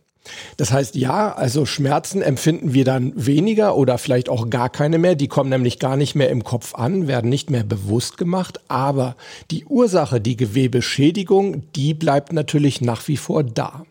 Das 0.57 0.73
heißt, 0.73 0.97
ja, 0.97 1.33
also 1.33 1.67
Schmerzen 1.67 2.23
empfinden 2.23 2.75
wir 2.75 2.85
dann 2.85 3.13
weniger 3.15 3.77
oder 3.77 3.99
vielleicht 3.99 4.29
auch 4.29 4.51
gar 4.51 4.69
keine 4.69 4.99
mehr. 4.99 5.15
Die 5.15 5.29
kommen 5.29 5.51
nämlich 5.51 5.79
gar 5.79 5.97
nicht 5.97 6.15
mehr 6.15 6.31
im 6.31 6.45
Kopf 6.45 6.75
an, 6.75 7.07
werden 7.07 7.31
nicht 7.31 7.51
mehr 7.51 7.65
bewusst 7.65 8.19
gemacht. 8.19 8.61
Aber 8.69 9.17
die 9.51 9.65
Ursache, 9.65 10.21
die 10.21 10.37
Gewebeschädigung, 10.37 11.63
die 11.75 11.95
bleibt 11.95 12.33
natürlich 12.33 12.81
nach 12.81 13.07
wie 13.09 13.17
vor 13.17 13.45
da. 13.45 13.85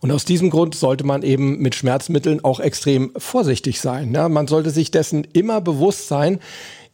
Und 0.00 0.10
aus 0.10 0.24
diesem 0.24 0.50
Grund 0.50 0.74
sollte 0.74 1.04
man 1.04 1.22
eben 1.22 1.58
mit 1.58 1.74
Schmerzmitteln 1.74 2.44
auch 2.44 2.60
extrem 2.60 3.12
vorsichtig 3.16 3.80
sein. 3.80 4.12
Ja, 4.14 4.28
man 4.28 4.46
sollte 4.46 4.70
sich 4.70 4.90
dessen 4.90 5.24
immer 5.32 5.60
bewusst 5.60 6.08
sein, 6.08 6.40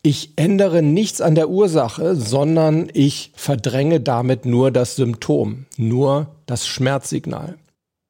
ich 0.03 0.31
ändere 0.37 0.81
nichts 0.81 1.21
an 1.21 1.35
der 1.35 1.49
Ursache, 1.49 2.15
sondern 2.15 2.89
ich 2.93 3.33
verdränge 3.35 4.01
damit 4.01 4.47
nur 4.47 4.71
das 4.71 4.95
Symptom, 4.95 5.67
nur 5.77 6.29
das 6.47 6.69
Schmerzsignal. 6.69 7.57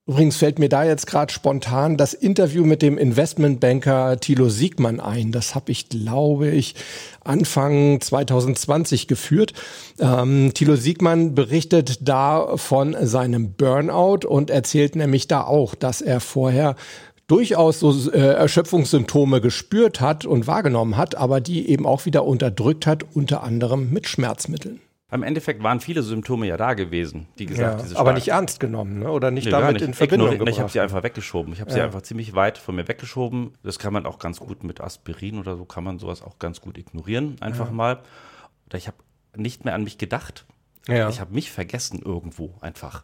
Übrigens 0.09 0.39
fällt 0.39 0.59
mir 0.59 0.71
da 0.71 0.85
jetzt 0.85 1.07
gerade 1.07 1.31
spontan 1.31 1.99
das 1.99 2.15
Interview 2.15 2.65
mit 2.65 2.81
dem 2.81 2.97
Investmentbanker 2.97 4.19
Thilo 4.19 4.49
Siegmann 4.49 5.01
ein. 5.01 5.33
Das 5.33 5.55
habe 5.55 5.71
ich, 5.71 5.91
glaube 5.91 6.49
ich, 6.49 6.75
Anfang 7.25 8.01
2020 8.01 9.07
geführt. 9.07 9.53
Ähm, 10.01 10.53
Thilo 10.55 10.77
Siegmann 10.77 11.35
berichtet 11.35 12.09
da 12.09 12.57
von 12.57 12.97
seinem 13.03 13.53
Burnout 13.53 14.27
und 14.27 14.49
erzählt 14.49 14.97
nämlich 14.97 15.29
da 15.29 15.45
auch, 15.45 15.75
dass 15.75 16.01
er 16.01 16.21
vorher 16.21 16.75
durchaus 17.27 17.79
so 17.79 18.11
äh, 18.11 18.33
Erschöpfungssymptome 18.33 19.43
gespürt 19.43 20.01
hat 20.01 20.25
und 20.25 20.47
wahrgenommen 20.47 20.97
hat, 20.97 21.17
aber 21.17 21.43
die 21.43 21.69
eben 21.69 21.85
auch 21.85 22.07
wieder 22.07 22.25
unterdrückt 22.25 22.87
hat, 22.87 23.05
unter 23.13 23.43
anderem 23.43 23.91
mit 23.91 24.09
Schmerzmitteln. 24.09 24.81
Im 25.11 25.23
Endeffekt 25.23 25.63
waren 25.63 25.81
viele 25.81 26.03
Symptome 26.03 26.47
ja 26.47 26.59
da 26.59 26.75
gewesen, 26.75 27.29
die 27.39 27.47
gesagt, 27.47 27.79
ja, 27.79 27.83
diese 27.83 27.99
aber 27.99 28.13
nicht 28.13 28.29
ernst 28.29 28.61
genommen, 28.61 28.99
ne? 28.99 29.11
oder 29.11 29.31
nicht 29.31 29.47
nee, 29.47 29.51
damit 29.51 29.75
nicht. 29.75 29.83
in 29.83 29.95
Verbindung 29.95 30.27
Ignori 30.29 30.39
gebracht. 30.39 30.55
Ich 30.55 30.61
habe 30.61 30.71
sie 30.71 30.81
einfach 30.81 31.03
weggeschoben. 31.03 31.53
Ich 31.55 31.61
habe 31.61 31.71
ja. 31.71 31.77
sie 31.77 31.83
einfach 31.83 32.03
ziemlich 32.03 32.35
weit 32.35 32.59
von 32.59 32.75
mir 32.75 32.87
weggeschoben. 32.89 33.55
Das 33.63 33.79
kann 33.79 33.95
man 33.95 34.05
auch 34.05 34.19
ganz 34.19 34.39
gut 34.39 34.65
mit 34.65 34.83
Aspirin 34.83 35.39
oder 35.39 35.57
so, 35.57 35.65
kann 35.65 35.83
man 35.83 35.99
sowas 35.99 36.21
auch 36.21 36.39
ganz 36.39 36.61
gut 36.61 36.77
ignorieren, 36.77 37.37
einfach 37.41 37.69
ja. 37.69 37.73
mal. 37.73 38.03
Oder 38.67 38.77
ich 38.77 38.87
habe 38.87 38.99
nicht 39.35 39.65
mehr 39.65 39.75
an 39.75 39.83
mich 39.83 39.97
gedacht. 39.97 40.45
Ja. 40.87 41.09
Ich 41.09 41.21
habe 41.21 41.33
mich 41.33 41.51
vergessen 41.51 42.03
irgendwo 42.05 42.55
einfach. 42.61 43.03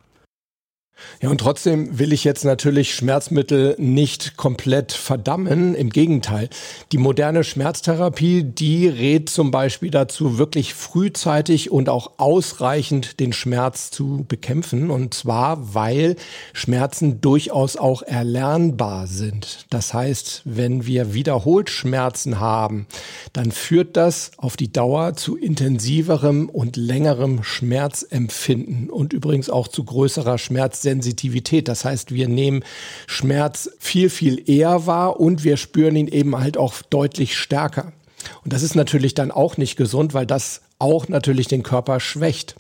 Ja, 1.21 1.31
und 1.31 1.39
trotzdem 1.39 1.99
will 1.99 2.13
ich 2.13 2.25
jetzt 2.25 2.45
natürlich 2.45 2.95
Schmerzmittel 2.95 3.75
nicht 3.79 4.37
komplett 4.37 4.93
verdammen. 4.93 5.75
Im 5.75 5.91
Gegenteil. 5.91 6.49
Die 6.93 6.99
moderne 6.99 7.45
Schmerztherapie, 7.45 8.43
die 8.45 8.89
rät 8.89 9.29
zum 9.29 9.51
Beispiel 9.51 9.91
dazu, 9.91 10.39
wirklich 10.39 10.75
frühzeitig 10.75 11.71
und 11.71 11.89
auch 11.89 12.13
ausreichend 12.19 13.21
den 13.21 13.33
Schmerz 13.33 13.91
zu 13.91 14.25
bekämpfen. 14.29 14.91
Und 14.91 15.15
zwar, 15.15 15.75
weil 15.75 16.17
Schmerzen 16.53 17.21
durchaus 17.21 17.77
auch 17.77 18.03
erlernbar 18.03 19.07
sind. 19.07 19.67
Das 19.71 19.95
heißt, 19.95 20.43
wenn 20.45 20.87
wir 20.87 21.15
wiederholt 21.15 21.71
Schmerzen 21.71 22.39
haben, 22.41 22.87
dann 23.33 23.51
führt 23.51 23.97
das 23.97 24.33
auf 24.37 24.57
die 24.57 24.73
Dauer 24.73 25.15
zu 25.15 25.37
intensiverem 25.37 26.49
und 26.49 26.77
längerem 26.77 27.43
Schmerzempfinden 27.43 28.91
und 28.91 29.13
übrigens 29.13 29.49
auch 29.51 29.69
zu 29.69 29.85
größerer 29.85 30.39
Schmerzsensibilität 30.39 30.84
Sensitivität. 30.85 31.67
Das 31.67 31.85
heißt, 31.85 32.15
wir 32.15 32.29
nehmen 32.29 32.63
Schmerz 33.09 33.69
viel, 33.81 34.09
viel 34.09 34.49
eher 34.49 34.87
wahr 34.87 35.19
und 35.19 35.43
wir 35.43 35.57
spüren 35.57 35.97
ihn 35.97 36.09
eben 36.09 36.39
halt 36.39 36.57
auch 36.57 36.81
deutlich 36.83 37.37
stärker. 37.37 37.93
Und 38.45 38.53
das 38.53 38.63
ist 38.63 38.77
natürlich 38.77 39.15
dann 39.15 39.33
auch 39.33 39.57
nicht 39.57 39.77
gesund, 39.77 40.15
weil 40.15 40.27
das 40.27 40.63
auch 40.79 41.09
natürlich 41.09 41.49
den 41.49 41.65
Körper 41.65 41.99
schwächt. 41.99 42.55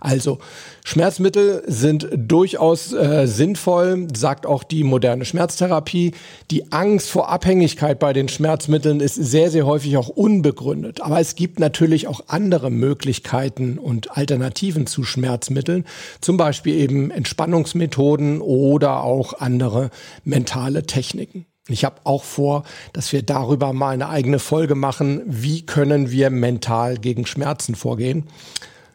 Also 0.00 0.38
Schmerzmittel 0.84 1.62
sind 1.66 2.08
durchaus 2.14 2.92
äh, 2.92 3.26
sinnvoll, 3.26 4.08
sagt 4.14 4.46
auch 4.46 4.62
die 4.64 4.84
moderne 4.84 5.24
Schmerztherapie. 5.24 6.12
Die 6.50 6.72
Angst 6.72 7.10
vor 7.10 7.28
Abhängigkeit 7.28 7.98
bei 7.98 8.12
den 8.12 8.28
Schmerzmitteln 8.28 9.00
ist 9.00 9.14
sehr, 9.14 9.50
sehr 9.50 9.66
häufig 9.66 9.96
auch 9.96 10.08
unbegründet. 10.08 11.00
Aber 11.00 11.20
es 11.20 11.34
gibt 11.34 11.60
natürlich 11.60 12.06
auch 12.06 12.22
andere 12.28 12.70
Möglichkeiten 12.70 13.78
und 13.78 14.16
Alternativen 14.16 14.86
zu 14.86 15.04
Schmerzmitteln, 15.04 15.84
zum 16.20 16.36
Beispiel 16.36 16.74
eben 16.74 17.10
Entspannungsmethoden 17.10 18.40
oder 18.40 19.02
auch 19.04 19.34
andere 19.40 19.90
mentale 20.24 20.84
Techniken. 20.84 21.46
Ich 21.68 21.84
habe 21.84 21.96
auch 22.04 22.24
vor, 22.24 22.64
dass 22.94 23.12
wir 23.12 23.22
darüber 23.22 23.72
mal 23.72 23.90
eine 23.90 24.08
eigene 24.08 24.38
Folge 24.38 24.74
machen, 24.74 25.22
wie 25.26 25.66
können 25.66 26.10
wir 26.10 26.30
mental 26.30 26.96
gegen 26.96 27.26
Schmerzen 27.26 27.74
vorgehen. 27.74 28.24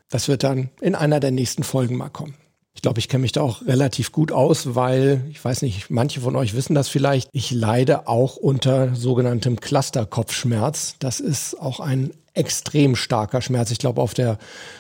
Das 0.10 0.28
wird 0.28 0.44
dann 0.44 0.70
in 0.82 0.96
einer 0.96 1.20
der 1.20 1.32
nächsten 1.32 1.64
Folgen 1.64 1.98
mal 1.98 2.10
kommen. 2.10 2.36
Ich 2.76 2.82
glaube, 2.82 3.00
ich 3.00 3.08
kenne 3.08 3.22
mich 3.22 3.32
da 3.32 3.42
auch 3.42 3.66
relativ 3.66 4.12
gut 4.12 4.32
aus, 4.32 4.76
weil, 4.76 5.26
ich 5.30 5.44
weiß 5.44 5.62
nicht, 5.62 5.90
manche 5.90 6.22
von 6.22 6.36
euch 6.36 6.56
wissen 6.56 6.74
das 6.74 6.90
vielleicht, 6.90 7.30
ich 7.32 7.52
leide 7.52 8.08
auch 8.08 8.36
unter 8.36 8.96
sogenanntem 8.96 9.60
Clusterkopfschmerz. 9.60 10.96
Das 11.00 11.20
ist 11.20 11.60
auch 11.60 11.80
ein 11.80 12.12
extrem 12.34 12.96
starker 12.96 13.42
Schmerz. 13.42 13.70
Ich 13.70 13.78
glaube, 13.78 14.02
auf 14.02 14.16
der 14.16 14.40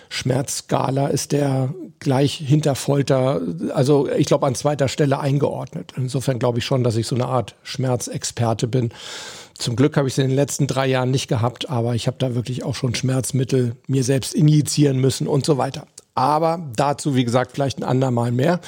Schmerzskala 0.09 1.07
ist 1.07 1.31
der 1.31 1.73
gleich 1.99 2.33
hinter 2.33 2.75
Folter, 2.75 3.41
also 3.73 4.09
ich 4.09 4.25
glaube 4.25 4.47
an 4.47 4.55
zweiter 4.55 4.87
Stelle 4.87 5.19
eingeordnet. 5.19 5.93
Insofern 5.95 6.39
glaube 6.39 6.59
ich 6.59 6.65
schon, 6.65 6.83
dass 6.83 6.95
ich 6.95 7.05
so 7.05 7.15
eine 7.15 7.27
Art 7.27 7.55
Schmerzexperte 7.63 8.67
bin. 8.67 8.89
Zum 9.57 9.75
Glück 9.75 9.97
habe 9.97 10.07
ich 10.07 10.15
es 10.15 10.17
in 10.17 10.29
den 10.29 10.35
letzten 10.35 10.67
drei 10.67 10.87
Jahren 10.87 11.11
nicht 11.11 11.27
gehabt, 11.27 11.69
aber 11.69 11.95
ich 11.95 12.07
habe 12.07 12.17
da 12.19 12.35
wirklich 12.35 12.63
auch 12.63 12.75
schon 12.75 12.95
Schmerzmittel 12.95 13.75
mir 13.87 14.03
selbst 14.03 14.33
injizieren 14.33 14.99
müssen 14.99 15.27
und 15.27 15.45
so 15.45 15.57
weiter. 15.57 15.87
Aber 16.15 16.69
dazu, 16.75 17.15
wie 17.15 17.23
gesagt, 17.23 17.51
vielleicht 17.53 17.79
ein 17.79 17.83
andermal 17.83 18.31
mehr. 18.31 18.59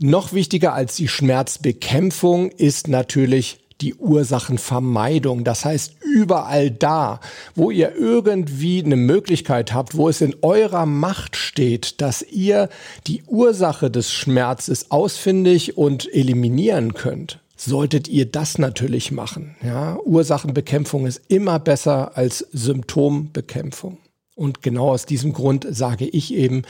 Noch 0.00 0.32
wichtiger 0.32 0.74
als 0.74 0.96
die 0.96 1.08
Schmerzbekämpfung 1.08 2.50
ist 2.50 2.88
natürlich 2.88 3.60
die 3.82 3.94
Ursachenvermeidung. 3.94 5.44
Das 5.44 5.64
heißt, 5.64 5.96
überall 6.00 6.70
da, 6.70 7.20
wo 7.54 7.70
ihr 7.70 7.94
irgendwie 7.96 8.82
eine 8.82 8.96
Möglichkeit 8.96 9.74
habt, 9.74 9.96
wo 9.96 10.08
es 10.08 10.20
in 10.20 10.36
eurer 10.42 10.86
Macht 10.86 11.36
steht, 11.36 12.00
dass 12.00 12.22
ihr 12.22 12.68
die 13.06 13.22
Ursache 13.26 13.90
des 13.90 14.12
Schmerzes 14.12 14.90
ausfindig 14.90 15.76
und 15.76 16.12
eliminieren 16.12 16.94
könnt, 16.94 17.40
solltet 17.64 18.08
ihr 18.08 18.26
das 18.26 18.58
natürlich 18.58 19.12
machen. 19.12 19.56
Ja, 19.64 19.98
Ursachenbekämpfung 20.04 21.06
ist 21.06 21.22
immer 21.28 21.58
besser 21.58 22.16
als 22.16 22.46
Symptombekämpfung. 22.52 23.98
Und 24.34 24.62
genau 24.62 24.90
aus 24.90 25.06
diesem 25.06 25.32
Grund 25.32 25.66
sage 25.70 26.06
ich 26.06 26.34
eben, 26.34 26.62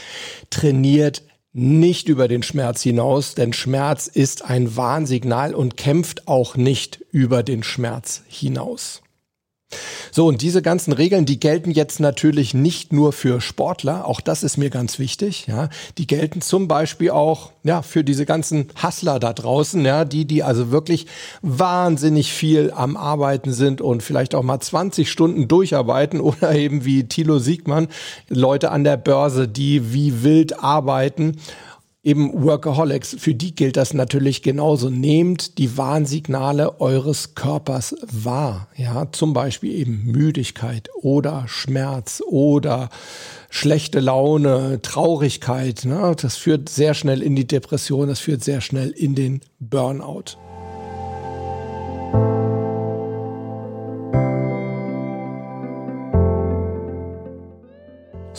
trainiert 0.50 1.22
nicht 1.52 2.08
über 2.08 2.28
den 2.28 2.42
Schmerz 2.42 2.82
hinaus, 2.82 3.34
denn 3.34 3.52
Schmerz 3.52 4.06
ist 4.06 4.44
ein 4.44 4.76
Warnsignal 4.76 5.54
und 5.54 5.76
kämpft 5.76 6.26
auch 6.26 6.56
nicht 6.56 7.04
über 7.10 7.42
den 7.42 7.62
Schmerz 7.62 8.22
hinaus. 8.26 9.01
So, 10.10 10.26
und 10.26 10.42
diese 10.42 10.62
ganzen 10.62 10.92
Regeln, 10.92 11.24
die 11.24 11.40
gelten 11.40 11.70
jetzt 11.70 12.00
natürlich 12.00 12.54
nicht 12.54 12.92
nur 12.92 13.12
für 13.12 13.40
Sportler, 13.40 14.06
auch 14.06 14.20
das 14.20 14.42
ist 14.42 14.56
mir 14.56 14.70
ganz 14.70 14.98
wichtig, 14.98 15.46
ja. 15.46 15.68
Die 15.98 16.06
gelten 16.06 16.40
zum 16.40 16.68
Beispiel 16.68 17.10
auch, 17.10 17.52
ja, 17.62 17.82
für 17.82 18.04
diese 18.04 18.26
ganzen 18.26 18.68
Hustler 18.82 19.18
da 19.18 19.32
draußen, 19.32 19.84
ja, 19.84 20.04
die, 20.04 20.24
die 20.24 20.42
also 20.42 20.70
wirklich 20.70 21.06
wahnsinnig 21.42 22.32
viel 22.32 22.72
am 22.74 22.96
Arbeiten 22.96 23.52
sind 23.52 23.80
und 23.80 24.02
vielleicht 24.02 24.34
auch 24.34 24.42
mal 24.42 24.60
20 24.60 25.10
Stunden 25.10 25.48
durcharbeiten 25.48 26.20
oder 26.20 26.54
eben 26.54 26.84
wie 26.84 27.04
Thilo 27.04 27.38
Siegmann, 27.38 27.88
Leute 28.28 28.70
an 28.70 28.84
der 28.84 28.96
Börse, 28.96 29.48
die 29.48 29.92
wie 29.92 30.22
wild 30.22 30.60
arbeiten 30.62 31.38
eben 32.04 32.42
Workaholics, 32.42 33.16
für 33.18 33.34
die 33.34 33.54
gilt 33.54 33.76
das 33.76 33.94
natürlich 33.94 34.42
genauso. 34.42 34.90
Nehmt 34.90 35.58
die 35.58 35.76
Warnsignale 35.76 36.80
eures 36.80 37.34
Körpers 37.34 37.94
wahr. 38.02 38.68
Ja, 38.76 39.10
zum 39.12 39.32
Beispiel 39.32 39.72
eben 39.72 40.04
Müdigkeit 40.06 40.88
oder 41.00 41.44
Schmerz 41.46 42.22
oder 42.26 42.88
schlechte 43.50 44.00
Laune, 44.00 44.80
Traurigkeit. 44.82 45.84
Ne? 45.84 46.16
Das 46.20 46.36
führt 46.36 46.68
sehr 46.68 46.94
schnell 46.94 47.22
in 47.22 47.36
die 47.36 47.46
Depression, 47.46 48.08
das 48.08 48.20
führt 48.20 48.42
sehr 48.42 48.60
schnell 48.60 48.90
in 48.90 49.14
den 49.14 49.40
Burnout. 49.60 50.36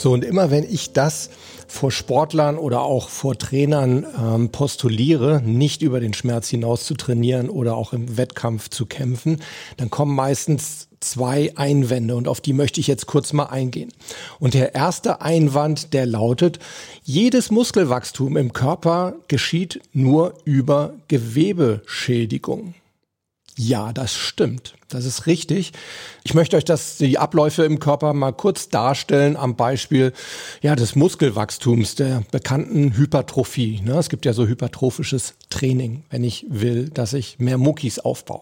So, 0.04 0.12
und 0.12 0.26
immer 0.26 0.52
wenn 0.52 0.66
ich 0.66 0.92
das 0.92 1.30
vor 1.66 1.90
Sportlern 1.90 2.58
oder 2.58 2.82
auch 2.82 3.08
vor 3.08 3.38
Trainern 3.38 4.06
ähm, 4.22 4.50
postuliere, 4.50 5.42
nicht 5.42 5.82
über 5.82 6.02
den 6.02 6.14
Schmerz 6.14 6.50
hinaus 6.50 6.84
zu 6.84 6.96
trainieren 6.96 7.50
oder 7.50 7.78
auch 7.78 7.94
im 7.94 8.18
Wettkampf 8.18 8.68
zu 8.68 8.86
kämpfen, 8.86 9.42
dann 9.78 9.90
kommen 9.90 10.14
meistens 10.14 10.90
zwei 11.00 11.54
Einwände 11.56 12.18
und 12.18 12.28
auf 12.28 12.42
die 12.42 12.52
möchte 12.52 12.82
ich 12.82 12.88
jetzt 12.88 13.06
kurz 13.06 13.32
mal 13.32 13.46
eingehen. 13.46 13.94
Und 14.42 14.56
der 14.56 14.76
erste 14.76 15.22
Einwand, 15.22 15.94
der 15.94 16.06
lautet, 16.06 16.60
jedes 17.04 17.50
Muskelwachstum 17.50 18.36
im 18.36 18.52
Körper 18.52 19.16
geschieht 19.30 19.80
nur 19.94 20.34
über 20.44 20.96
Gewebeschädigung. 21.08 22.74
Ja, 23.56 23.94
das 23.94 24.14
stimmt. 24.18 24.74
Das 24.90 25.06
ist 25.06 25.26
richtig. 25.26 25.72
Ich 26.24 26.34
möchte 26.34 26.56
euch 26.56 26.66
das, 26.66 26.98
die 26.98 27.18
Abläufe 27.18 27.64
im 27.64 27.80
Körper 27.80 28.14
mal 28.14 28.32
kurz 28.32 28.70
darstellen 28.70 29.36
am 29.36 29.56
Beispiel 29.56 30.14
ja, 30.62 30.76
des 30.76 30.96
Muskelwachstums, 30.96 31.96
der 31.96 32.24
bekannten 32.32 32.96
Hypertrophie. 32.96 33.82
Ne? 33.84 33.94
Es 33.98 34.10
gibt 34.10 34.26
ja 34.26 34.34
so 34.34 34.48
hypertrophisches 34.48 35.34
Training, 35.50 36.04
wenn 36.10 36.24
ich 36.24 36.46
will, 36.50 36.90
dass 36.90 37.14
ich 37.14 37.40
mehr 37.40 37.58
Muckis 37.58 38.00
aufbaue. 38.00 38.42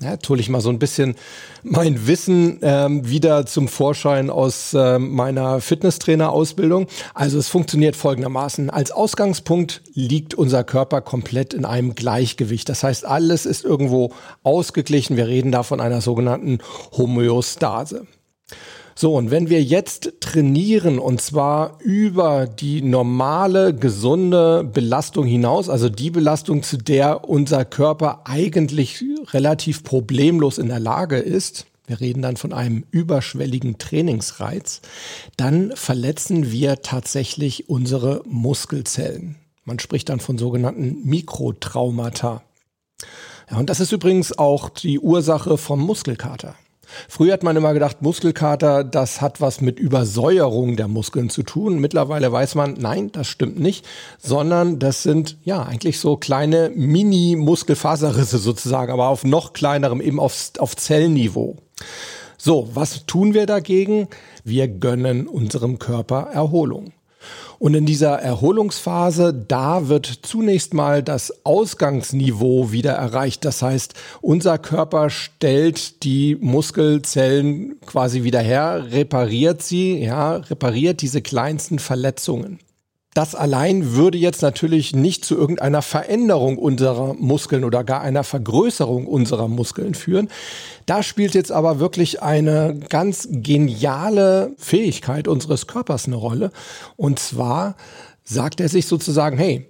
Ja, 0.00 0.16
hole 0.28 0.40
ich 0.40 0.48
mal 0.48 0.60
so 0.60 0.70
ein 0.70 0.78
bisschen 0.78 1.16
mein 1.62 2.06
Wissen 2.06 2.58
ähm, 2.62 3.08
wieder 3.08 3.46
zum 3.46 3.68
Vorschein 3.68 4.30
aus 4.30 4.74
äh, 4.74 4.98
meiner 4.98 5.60
Fitnesstrainer-Ausbildung. 5.60 6.86
Also 7.14 7.38
es 7.38 7.48
funktioniert 7.48 7.96
folgendermaßen. 7.96 8.70
Als 8.70 8.92
Ausgangspunkt 8.92 9.82
liegt 9.94 10.34
unser 10.34 10.62
Körper 10.64 11.00
komplett 11.00 11.54
in 11.54 11.64
einem 11.64 11.94
Gleichgewicht. 11.94 12.68
Das 12.68 12.82
heißt, 12.82 13.04
alles 13.04 13.46
ist 13.46 13.64
irgendwo 13.64 14.12
ausgeglichen. 14.42 15.16
Wir 15.16 15.26
reden 15.26 15.52
davon 15.52 15.80
einer 15.86 16.00
sogenannten 16.00 16.58
Homöostase. 16.96 18.06
So, 18.98 19.14
und 19.14 19.30
wenn 19.30 19.50
wir 19.50 19.62
jetzt 19.62 20.14
trainieren 20.20 20.98
und 20.98 21.20
zwar 21.20 21.78
über 21.82 22.46
die 22.46 22.80
normale, 22.80 23.74
gesunde 23.74 24.64
Belastung 24.64 25.26
hinaus, 25.26 25.68
also 25.68 25.90
die 25.90 26.10
Belastung, 26.10 26.62
zu 26.62 26.78
der 26.78 27.28
unser 27.28 27.66
Körper 27.66 28.22
eigentlich 28.24 29.04
relativ 29.34 29.84
problemlos 29.84 30.56
in 30.56 30.68
der 30.68 30.80
Lage 30.80 31.18
ist, 31.18 31.66
wir 31.86 32.00
reden 32.00 32.22
dann 32.22 32.38
von 32.38 32.54
einem 32.54 32.84
überschwelligen 32.90 33.76
Trainingsreiz, 33.76 34.80
dann 35.36 35.72
verletzen 35.74 36.50
wir 36.50 36.80
tatsächlich 36.80 37.68
unsere 37.68 38.22
Muskelzellen. 38.24 39.36
Man 39.64 39.78
spricht 39.78 40.08
dann 40.08 40.20
von 40.20 40.38
sogenannten 40.38 41.02
Mikrotraumata. 41.04 42.42
Ja, 43.50 43.58
und 43.58 43.70
das 43.70 43.80
ist 43.80 43.92
übrigens 43.92 44.36
auch 44.38 44.68
die 44.68 44.98
Ursache 44.98 45.56
vom 45.56 45.80
Muskelkater. 45.80 46.54
Früher 47.08 47.32
hat 47.32 47.42
man 47.42 47.56
immer 47.56 47.74
gedacht, 47.74 48.02
Muskelkater, 48.02 48.84
das 48.84 49.20
hat 49.20 49.40
was 49.40 49.60
mit 49.60 49.78
Übersäuerung 49.78 50.76
der 50.76 50.88
Muskeln 50.88 51.30
zu 51.30 51.42
tun. 51.42 51.78
Mittlerweile 51.80 52.30
weiß 52.30 52.54
man, 52.54 52.74
nein, 52.74 53.10
das 53.12 53.26
stimmt 53.26 53.58
nicht, 53.58 53.84
sondern 54.18 54.78
das 54.78 55.02
sind 55.02 55.36
ja 55.44 55.62
eigentlich 55.62 55.98
so 55.98 56.16
kleine 56.16 56.70
Mini-Muskelfaserrisse 56.74 58.38
sozusagen, 58.38 58.92
aber 58.92 59.08
auf 59.08 59.24
noch 59.24 59.52
kleinerem, 59.52 60.00
eben 60.00 60.20
auf, 60.20 60.52
auf 60.58 60.76
Zellniveau. 60.76 61.56
So, 62.38 62.68
was 62.74 63.06
tun 63.06 63.34
wir 63.34 63.46
dagegen? 63.46 64.08
Wir 64.44 64.68
gönnen 64.68 65.26
unserem 65.26 65.78
Körper 65.78 66.28
Erholung. 66.32 66.92
Und 67.58 67.74
in 67.74 67.86
dieser 67.86 68.18
Erholungsphase, 68.18 69.32
da 69.32 69.88
wird 69.88 70.06
zunächst 70.22 70.74
mal 70.74 71.02
das 71.02 71.44
Ausgangsniveau 71.44 72.72
wieder 72.72 72.92
erreicht. 72.92 73.44
Das 73.44 73.62
heißt, 73.62 73.94
unser 74.20 74.58
Körper 74.58 75.10
stellt 75.10 76.02
die 76.04 76.36
Muskelzellen 76.40 77.80
quasi 77.86 78.22
wieder 78.24 78.40
her, 78.40 78.86
repariert 78.90 79.62
sie, 79.62 79.98
ja, 79.98 80.36
repariert 80.36 81.00
diese 81.02 81.22
kleinsten 81.22 81.78
Verletzungen. 81.78 82.58
Das 83.16 83.34
allein 83.34 83.94
würde 83.94 84.18
jetzt 84.18 84.42
natürlich 84.42 84.94
nicht 84.94 85.24
zu 85.24 85.36
irgendeiner 85.36 85.80
Veränderung 85.80 86.58
unserer 86.58 87.14
Muskeln 87.14 87.64
oder 87.64 87.82
gar 87.82 88.02
einer 88.02 88.24
Vergrößerung 88.24 89.06
unserer 89.06 89.48
Muskeln 89.48 89.94
führen. 89.94 90.28
Da 90.84 91.02
spielt 91.02 91.32
jetzt 91.32 91.50
aber 91.50 91.80
wirklich 91.80 92.22
eine 92.22 92.78
ganz 92.90 93.26
geniale 93.30 94.54
Fähigkeit 94.58 95.28
unseres 95.28 95.66
Körpers 95.66 96.06
eine 96.06 96.16
Rolle. 96.16 96.50
Und 96.96 97.18
zwar 97.18 97.76
sagt 98.22 98.60
er 98.60 98.68
sich 98.68 98.86
sozusagen, 98.86 99.38
hey, 99.38 99.66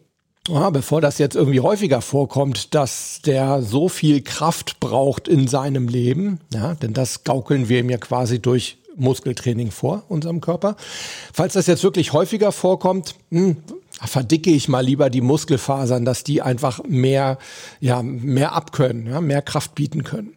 ja, 0.48 0.70
bevor 0.70 1.00
das 1.00 1.18
jetzt 1.18 1.36
irgendwie 1.36 1.60
häufiger 1.60 2.00
vorkommt, 2.00 2.74
dass 2.74 3.20
der 3.24 3.62
so 3.62 3.88
viel 3.88 4.22
Kraft 4.22 4.80
braucht 4.80 5.28
in 5.28 5.46
seinem 5.46 5.86
Leben, 5.86 6.40
ja, 6.52 6.74
denn 6.74 6.94
das 6.94 7.22
gaukeln 7.22 7.68
wir 7.68 7.78
ihm 7.78 7.90
ja 7.90 7.98
quasi 7.98 8.40
durch 8.40 8.78
Muskeltraining 8.96 9.70
vor, 9.70 10.04
unserem 10.08 10.40
Körper. 10.40 10.76
Falls 11.32 11.54
das 11.54 11.66
jetzt 11.66 11.82
wirklich 11.84 12.12
häufiger 12.12 12.52
vorkommt, 12.52 13.14
hm, 13.30 13.56
verdicke 14.04 14.50
ich 14.50 14.68
mal 14.68 14.84
lieber 14.84 15.10
die 15.10 15.20
Muskelfasern, 15.20 16.04
dass 16.04 16.24
die 16.24 16.42
einfach 16.42 16.80
mehr, 16.86 17.38
ja, 17.80 18.02
mehr 18.02 18.52
abkönnen, 18.52 19.06
ja, 19.06 19.20
mehr 19.20 19.42
Kraft 19.42 19.74
bieten 19.74 20.04
können. 20.04 20.34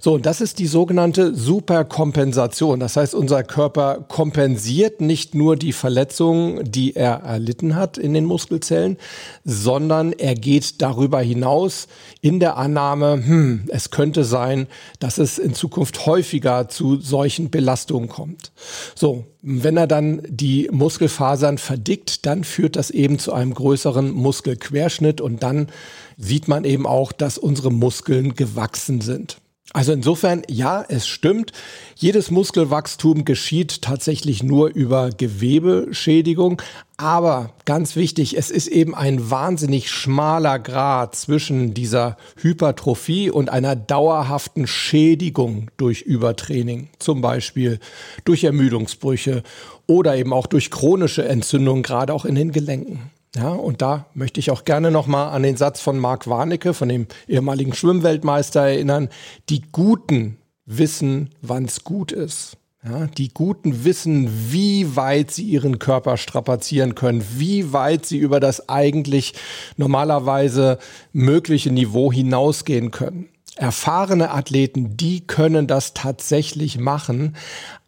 So, 0.00 0.14
und 0.14 0.26
das 0.26 0.40
ist 0.40 0.58
die 0.58 0.66
sogenannte 0.66 1.34
Superkompensation. 1.34 2.80
Das 2.80 2.96
heißt, 2.96 3.14
unser 3.14 3.42
Körper 3.42 4.04
kompensiert 4.08 5.00
nicht 5.00 5.34
nur 5.34 5.56
die 5.56 5.72
Verletzungen, 5.72 6.70
die 6.70 6.94
er 6.94 7.22
erlitten 7.22 7.74
hat 7.74 7.96
in 7.98 8.12
den 8.12 8.24
Muskelzellen, 8.24 8.98
sondern 9.44 10.12
er 10.12 10.34
geht 10.34 10.82
darüber 10.82 11.20
hinaus 11.20 11.88
in 12.20 12.40
der 12.40 12.56
Annahme, 12.56 13.22
hm, 13.24 13.64
es 13.68 13.90
könnte 13.90 14.24
sein, 14.24 14.66
dass 14.98 15.18
es 15.18 15.38
in 15.38 15.54
Zukunft 15.54 16.06
häufiger 16.06 16.68
zu 16.68 17.00
solchen 17.00 17.50
Belastungen 17.50 18.08
kommt. 18.08 18.52
So, 18.94 19.24
wenn 19.42 19.76
er 19.76 19.86
dann 19.86 20.22
die 20.28 20.68
Muskelfasern 20.72 21.58
verdickt, 21.58 22.26
dann 22.26 22.44
führt 22.44 22.76
das 22.76 22.90
eben 22.90 23.18
zu 23.18 23.32
einem 23.32 23.54
größeren 23.54 24.10
Muskelquerschnitt 24.10 25.20
und 25.20 25.42
dann 25.42 25.68
sieht 26.16 26.48
man 26.48 26.64
eben 26.64 26.86
auch, 26.86 27.12
dass 27.12 27.38
unsere 27.38 27.70
Muskeln 27.70 28.34
gewachsen 28.34 29.00
sind. 29.00 29.38
Also 29.72 29.92
insofern, 29.92 30.42
ja, 30.48 30.84
es 30.88 31.08
stimmt. 31.08 31.52
Jedes 31.96 32.30
Muskelwachstum 32.30 33.24
geschieht 33.24 33.82
tatsächlich 33.82 34.42
nur 34.42 34.68
über 34.68 35.10
Gewebeschädigung. 35.10 36.60
Aber 36.96 37.50
ganz 37.64 37.96
wichtig, 37.96 38.36
es 38.36 38.50
ist 38.50 38.68
eben 38.68 38.94
ein 38.94 39.30
wahnsinnig 39.30 39.90
schmaler 39.90 40.58
Grad 40.58 41.16
zwischen 41.16 41.74
dieser 41.74 42.16
Hypertrophie 42.40 43.30
und 43.30 43.48
einer 43.48 43.74
dauerhaften 43.74 44.66
Schädigung 44.66 45.70
durch 45.76 46.02
Übertraining. 46.02 46.88
Zum 46.98 47.20
Beispiel 47.20 47.80
durch 48.24 48.44
Ermüdungsbrüche 48.44 49.42
oder 49.86 50.14
eben 50.14 50.32
auch 50.32 50.46
durch 50.46 50.70
chronische 50.70 51.26
Entzündungen, 51.26 51.82
gerade 51.82 52.12
auch 52.12 52.26
in 52.26 52.34
den 52.34 52.52
Gelenken. 52.52 53.10
Ja, 53.36 53.48
und 53.48 53.82
da 53.82 54.06
möchte 54.14 54.38
ich 54.38 54.50
auch 54.50 54.64
gerne 54.64 54.90
nochmal 54.90 55.30
an 55.34 55.42
den 55.42 55.56
Satz 55.56 55.80
von 55.80 55.98
Marc 55.98 56.28
Warnecke, 56.28 56.72
von 56.72 56.88
dem 56.88 57.08
ehemaligen 57.26 57.74
Schwimmweltmeister 57.74 58.62
erinnern. 58.62 59.08
Die 59.48 59.62
Guten 59.72 60.38
wissen, 60.66 61.30
wann's 61.42 61.82
gut 61.82 62.12
ist. 62.12 62.56
Ja, 62.86 63.06
die 63.06 63.32
Guten 63.32 63.84
wissen, 63.84 64.52
wie 64.52 64.94
weit 64.94 65.30
sie 65.30 65.44
ihren 65.44 65.78
Körper 65.78 66.16
strapazieren 66.16 66.94
können, 66.94 67.24
wie 67.36 67.72
weit 67.72 68.04
sie 68.04 68.18
über 68.18 68.40
das 68.40 68.68
eigentlich 68.68 69.32
normalerweise 69.78 70.78
mögliche 71.12 71.72
Niveau 71.72 72.12
hinausgehen 72.12 72.90
können. 72.90 73.30
Erfahrene 73.56 74.30
Athleten, 74.32 74.96
die 74.96 75.26
können 75.26 75.66
das 75.66 75.94
tatsächlich 75.94 76.78
machen, 76.78 77.36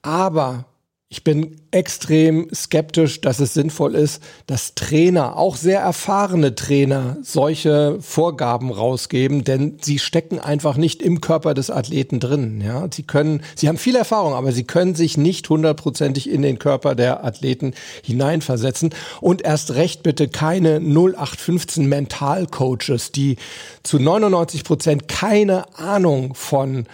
aber 0.00 0.64
ich 1.08 1.22
bin 1.22 1.60
extrem 1.70 2.48
skeptisch, 2.52 3.20
dass 3.20 3.38
es 3.38 3.54
sinnvoll 3.54 3.94
ist, 3.94 4.20
dass 4.48 4.74
Trainer, 4.74 5.36
auch 5.36 5.54
sehr 5.54 5.78
erfahrene 5.78 6.56
Trainer, 6.56 7.16
solche 7.22 7.98
Vorgaben 8.00 8.72
rausgeben, 8.72 9.44
denn 9.44 9.78
sie 9.80 10.00
stecken 10.00 10.40
einfach 10.40 10.76
nicht 10.76 11.00
im 11.02 11.20
Körper 11.20 11.54
des 11.54 11.70
Athleten 11.70 12.18
drin. 12.18 12.60
Ja, 12.60 12.88
sie 12.90 13.04
können, 13.04 13.42
sie 13.54 13.68
haben 13.68 13.78
viel 13.78 13.94
Erfahrung, 13.94 14.34
aber 14.34 14.50
sie 14.50 14.64
können 14.64 14.96
sich 14.96 15.16
nicht 15.16 15.48
hundertprozentig 15.48 16.28
in 16.28 16.42
den 16.42 16.58
Körper 16.58 16.96
der 16.96 17.24
Athleten 17.24 17.74
hineinversetzen 18.02 18.90
und 19.20 19.42
erst 19.42 19.76
recht 19.76 20.02
bitte 20.02 20.26
keine 20.26 20.80
0815 20.80 21.86
Mentalcoaches, 21.86 23.12
die 23.12 23.36
zu 23.84 24.00
99 24.00 24.64
Prozent 24.64 25.06
keine 25.06 25.72
Ahnung 25.78 26.34
von 26.34 26.86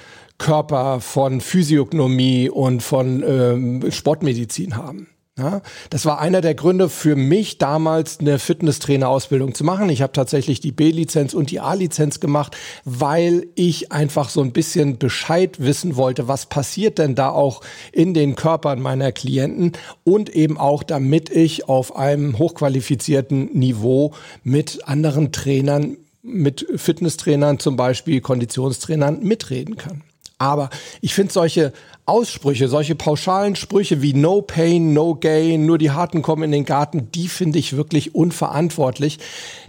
Körper, 0.43 1.01
von 1.01 1.41
Physiognomie 1.41 2.51
und 2.51 2.83
von 2.83 3.23
ähm, 3.25 3.93
Sportmedizin 3.93 4.77
haben. 4.77 5.07
Ja, 5.39 5.63
das 5.89 6.05
war 6.05 6.21
einer 6.21 6.43
der 6.43 6.55
Gründe 6.55 6.91
für 6.91 7.17
mich 7.17 7.57
damals 7.57 8.21
eine 8.21 8.39
Fitnesstrainer-Ausbildung 8.39 9.55
zu 9.55 9.65
machen. 9.65 9.89
Ich 9.89 10.03
habe 10.03 10.13
tatsächlich 10.13 10.61
die 10.61 10.73
B-Lizenz 10.73 11.33
und 11.33 11.51
die 11.51 11.61
A-Lizenz 11.61 12.21
gemacht, 12.21 12.55
weil 12.85 13.47
ich 13.55 13.93
einfach 13.93 14.29
so 14.29 14.43
ein 14.43 14.53
bisschen 14.53 14.99
Bescheid 14.99 15.57
wissen 15.59 15.97
wollte, 15.97 16.29
was 16.29 16.47
passiert 16.47 16.99
denn 16.99 17.15
da 17.15 17.31
auch 17.31 17.63
in 17.93 18.13
den 18.13 18.35
Körpern 18.35 18.83
meiner 18.83 19.11
Klienten 19.11 19.73
und 20.05 20.29
eben 20.29 20.59
auch 20.59 20.83
damit 20.83 21.31
ich 21.31 21.67
auf 21.67 21.97
einem 21.97 22.37
hochqualifizierten 22.37 23.57
Niveau 23.57 24.13
mit 24.43 24.87
anderen 24.87 25.33
Trainern, 25.33 25.97
mit 26.23 26.67
Fitnesstrainern 26.77 27.59
zum 27.59 27.77
Beispiel, 27.77 28.21
Konditionstrainern 28.21 29.23
mitreden 29.23 29.77
kann. 29.77 30.03
Aber 30.43 30.71
ich 31.01 31.15
finde 31.15 31.33
solche 31.33 31.73
Aussprüche, 32.05 32.67
solche 32.67 32.97
pauschalen 32.97 33.55
Sprüche 33.55 34.03
wie 34.03 34.13
No 34.13 34.43
Pain, 34.43 34.93
No 34.93 35.15
Gain, 35.15 35.67
nur 35.67 35.79
die 35.79 35.93
Harten 35.93 36.21
kommen 36.21 36.43
in 36.43 36.51
den 36.51 36.65
Garten, 36.65 37.13
die 37.13 37.29
finde 37.29 37.61
ich 37.61 37.77
wirklich 37.77 38.17
unverantwortlich. 38.17 39.21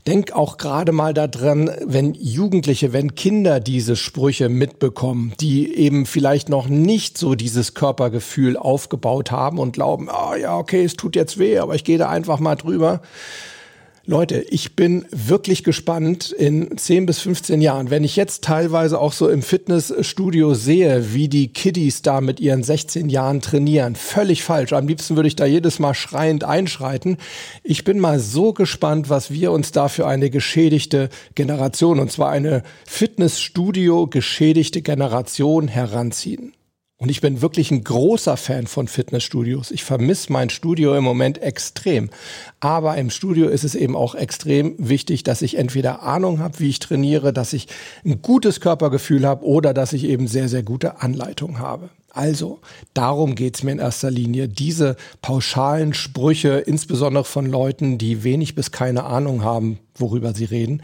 Denk 0.08 0.32
auch 0.32 0.58
gerade 0.58 0.92
mal 0.92 1.14
daran, 1.14 1.70
wenn 1.86 2.16
Jugendliche, 2.16 2.92
wenn 2.92 3.14
Kinder 3.14 3.60
diese 3.60 3.96
Sprüche 3.96 4.50
mitbekommen, 4.50 5.34
die 5.40 5.76
eben 5.76 6.08
vielleicht 6.08 6.50
noch 6.50 6.68
nicht 6.68 7.20
so 7.20 7.36
dieses 7.36 7.76
Körpergefühl 7.76 8.58
aufgebaut 8.58 9.30
haben 9.30 9.60
und 9.60 9.74
glauben, 9.74 10.10
ah 10.10 10.32
oh 10.32 10.36
ja, 10.36 10.58
okay, 10.58 10.84
es 10.84 10.96
tut 10.96 11.16
jetzt 11.16 11.38
weh, 11.38 11.60
aber 11.60 11.76
ich 11.76 11.84
gehe 11.84 12.00
da 12.00 12.10
einfach 12.10 12.40
mal 12.40 12.56
drüber 12.56 13.02
Leute, 14.06 14.42
ich 14.50 14.76
bin 14.76 15.06
wirklich 15.12 15.64
gespannt 15.64 16.34
in 16.34 16.78
10 16.78 17.06
bis 17.06 17.20
15 17.20 17.62
Jahren, 17.62 17.90
wenn 17.90 18.04
ich 18.04 18.18
jetzt 18.18 18.44
teilweise 18.44 19.00
auch 19.00 19.14
so 19.14 19.30
im 19.30 19.42
Fitnessstudio 19.42 20.56
sehe, 20.56 21.14
wie 21.14 21.30
die 21.30 21.54
Kiddies 21.54 22.02
da 22.02 22.20
mit 22.20 22.42
ihren 22.42 22.64
16 22.64 23.08
Jahren 23.08 23.40
trainieren. 23.40 23.96
Völlig 23.96 24.44
falsch. 24.44 24.74
Am 24.74 24.90
liebsten 24.90 25.16
würde 25.16 25.28
ich 25.28 25.38
da 25.38 25.46
jedes 25.46 25.80
Mal 25.80 25.94
schreiend 25.94 26.44
einschreiten. 26.44 27.16
Ich 27.64 27.86
bin 27.86 27.98
mal 27.98 28.20
so 28.20 28.52
gespannt, 28.52 29.10
was 29.10 29.32
wir 29.32 29.54
uns 29.54 29.72
da 29.72 29.88
für 29.88 30.06
eine 30.06 30.30
geschädigte 30.30 31.08
Generation, 31.36 32.02
und 32.02 32.12
zwar 32.12 32.30
eine 32.30 32.64
Fitnessstudio 32.86 34.08
geschädigte 34.08 34.82
Generation 34.82 35.70
heranziehen. 35.70 36.52
Und 37.04 37.10
ich 37.10 37.20
bin 37.20 37.42
wirklich 37.42 37.70
ein 37.70 37.84
großer 37.84 38.38
Fan 38.38 38.66
von 38.66 38.88
Fitnessstudios. 38.88 39.72
Ich 39.72 39.84
vermisse 39.84 40.32
mein 40.32 40.50
Studio 40.50 40.96
im 40.96 41.04
Moment 41.04 41.38
extrem. 41.42 42.10
Aber 42.62 42.96
im 42.96 43.10
Studio 43.10 43.50
ist 43.50 43.66
es 43.66 43.76
eben 43.76 43.98
auch 43.98 44.16
extrem 44.16 44.74
wichtig, 44.78 45.24
dass 45.24 45.42
ich 45.42 45.58
entweder 45.58 46.04
Ahnung 46.04 46.40
habe, 46.40 46.62
wie 46.62 46.70
ich 46.70 46.80
trainiere, 46.80 47.34
dass 47.34 47.52
ich 47.52 47.68
ein 48.06 48.22
gutes 48.22 48.62
Körpergefühl 48.62 49.28
habe 49.28 49.44
oder 49.44 49.74
dass 49.74 49.92
ich 49.92 50.06
eben 50.06 50.28
sehr, 50.28 50.48
sehr 50.48 50.64
gute 50.64 51.02
Anleitung 51.02 51.60
habe. 51.60 51.90
Also, 52.10 52.62
darum 52.94 53.36
geht's 53.36 53.64
mir 53.64 53.74
in 53.74 53.80
erster 53.80 54.10
Linie. 54.10 54.48
Diese 54.48 54.96
pauschalen 55.22 55.94
Sprüche, 55.94 56.60
insbesondere 56.60 57.26
von 57.26 57.46
Leuten, 57.48 57.98
die 57.98 58.24
wenig 58.24 58.56
bis 58.56 58.72
keine 58.72 59.04
Ahnung 59.04 59.44
haben, 59.44 59.78
worüber 59.94 60.34
sie 60.34 60.46
reden, 60.46 60.82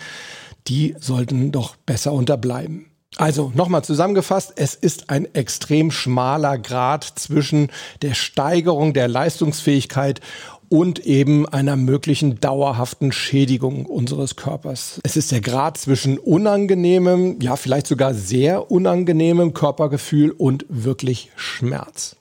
die 0.68 0.98
sollten 1.00 1.54
doch 1.54 1.78
besser 1.78 2.12
unterbleiben. 2.12 2.89
Also 3.20 3.52
nochmal 3.54 3.84
zusammengefasst, 3.84 4.54
es 4.56 4.76
ist 4.76 5.10
ein 5.10 5.28
extrem 5.36 5.92
schmaler 5.92 6.58
Grad 6.58 7.04
zwischen 7.04 7.70
der 8.02 8.14
Steigerung 8.14 8.94
der 8.94 9.10
Leistungsfähigkeit 9.10 10.22
und 10.70 11.00
eben 11.00 11.46
einer 11.46 11.76
möglichen 11.76 12.40
dauerhaften 12.40 13.12
Schädigung 13.12 13.86
unseres 13.86 14.38
Körpers. 14.38 15.02
Es 15.04 15.18
ist 15.18 15.34
der 15.34 15.42
Grad 15.42 15.78
zwischen 15.78 16.18
unangenehmem, 16.18 17.42
ja 17.42 17.58
vielleicht 17.58 17.88
sogar 17.88 18.14
sehr 18.14 18.72
unangenehmem 18.72 19.54
Körpergefühl 19.54 20.32
und 20.32 20.66
wirklich 20.70 21.30
Schmerz. 21.36 22.16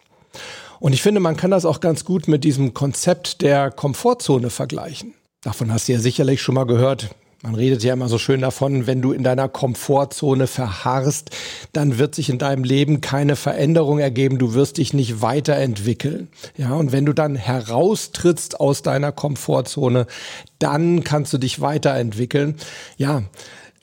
Und 0.81 0.95
ich 0.95 1.03
finde, 1.03 1.21
man 1.21 1.37
kann 1.37 1.53
das 1.53 1.65
auch 1.65 1.79
ganz 1.79 2.05
gut 2.05 2.27
mit 2.27 2.43
diesem 2.43 2.75
Konzept 2.75 3.41
der 3.43 3.71
Komfortzone 3.71 4.51
vergleichen. 4.51 5.15
Davon 5.43 5.73
hast 5.73 5.87
du 5.87 5.93
ja 5.93 6.01
sicherlich 6.01 6.43
schon 6.43 6.57
mal 6.57 6.67
gehört 6.67 7.11
Man 7.43 7.55
redet 7.55 7.85
ja 7.85 7.93
immer 7.93 8.09
so 8.09 8.19
schön 8.19 8.41
davon, 8.41 8.89
wenn 8.89 9.01
du 9.01 9.13
in 9.13 9.23
deiner 9.23 9.49
Komfortzone 9.49 10.49
verharrst, 10.49 11.31
dann 11.73 11.97
wird 11.97 12.17
sich 12.17 12.31
in 12.31 12.39
deinem 12.39 12.65
Leben 12.65 13.01
keine 13.01 13.37
Veränderung 13.37 14.01
ergeben, 14.01 14.39
du 14.39 14.55
wirst 14.55 14.79
dich 14.79 14.93
nicht 14.93 15.23
weiterentwickeln. 15.23 16.29
Ja, 16.57 16.73
und 16.73 16.91
wenn 16.91 17.07
du 17.07 17.13
dann 17.13 17.37
heraustrittst 17.37 18.59
aus 18.59 18.83
deiner 18.83 19.13
Komfortzone, 19.13 20.09
dann 20.59 21.05
kannst 21.05 21.33
du 21.33 21.39
dich 21.39 21.61
weiterentwickeln. 21.61 22.57
Ja, 22.97 23.23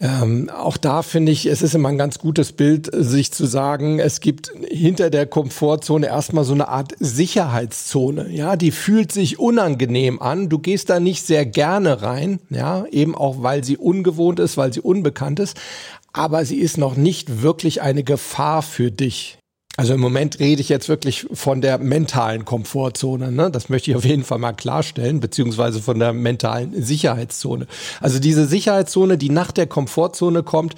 ähm, 0.01 0.49
auch 0.49 0.75
da 0.75 1.01
finde 1.03 1.31
ich, 1.31 1.45
es 1.45 1.61
ist 1.61 1.73
immer 1.73 1.89
ein 1.89 1.97
ganz 1.97 2.19
gutes 2.19 2.51
Bild, 2.51 2.89
sich 2.91 3.31
zu 3.31 3.45
sagen, 3.45 3.99
es 3.99 4.19
gibt 4.19 4.51
hinter 4.67 5.09
der 5.09 5.25
Komfortzone 5.25 6.07
erstmal 6.07 6.43
so 6.43 6.53
eine 6.53 6.67
Art 6.67 6.93
Sicherheitszone. 6.99 8.29
Ja, 8.29 8.57
die 8.57 8.71
fühlt 8.71 9.11
sich 9.13 9.39
unangenehm 9.39 10.21
an. 10.21 10.49
Du 10.49 10.59
gehst 10.59 10.89
da 10.89 10.99
nicht 10.99 11.25
sehr 11.25 11.45
gerne 11.45 12.01
rein. 12.01 12.39
Ja, 12.49 12.85
eben 12.91 13.15
auch, 13.15 13.41
weil 13.41 13.63
sie 13.63 13.77
ungewohnt 13.77 14.39
ist, 14.39 14.57
weil 14.57 14.73
sie 14.73 14.81
unbekannt 14.81 15.39
ist. 15.39 15.57
Aber 16.11 16.43
sie 16.43 16.57
ist 16.57 16.77
noch 16.77 16.97
nicht 16.97 17.41
wirklich 17.41 17.81
eine 17.81 18.03
Gefahr 18.03 18.61
für 18.61 18.91
dich. 18.91 19.37
Also 19.77 19.93
im 19.93 19.99
Moment 19.99 20.39
rede 20.39 20.61
ich 20.61 20.69
jetzt 20.69 20.87
wirklich 20.87 21.27
von 21.33 21.59
der 21.59 21.77
mentalen 21.79 22.45
Komfortzone. 22.45 23.31
Ne? 23.31 23.51
Das 23.51 23.67
möchte 23.67 23.91
ich 23.91 23.97
auf 23.97 24.05
jeden 24.05 24.23
Fall 24.23 24.39
mal 24.39 24.53
klarstellen, 24.53 25.19
beziehungsweise 25.19 25.81
von 25.81 25.99
der 25.99 26.13
mentalen 26.13 26.81
Sicherheitszone. 26.81 27.67
Also 27.99 28.19
diese 28.19 28.45
Sicherheitszone, 28.45 29.17
die 29.17 29.29
nach 29.29 29.51
der 29.51 29.67
Komfortzone 29.67 30.43
kommt, 30.43 30.75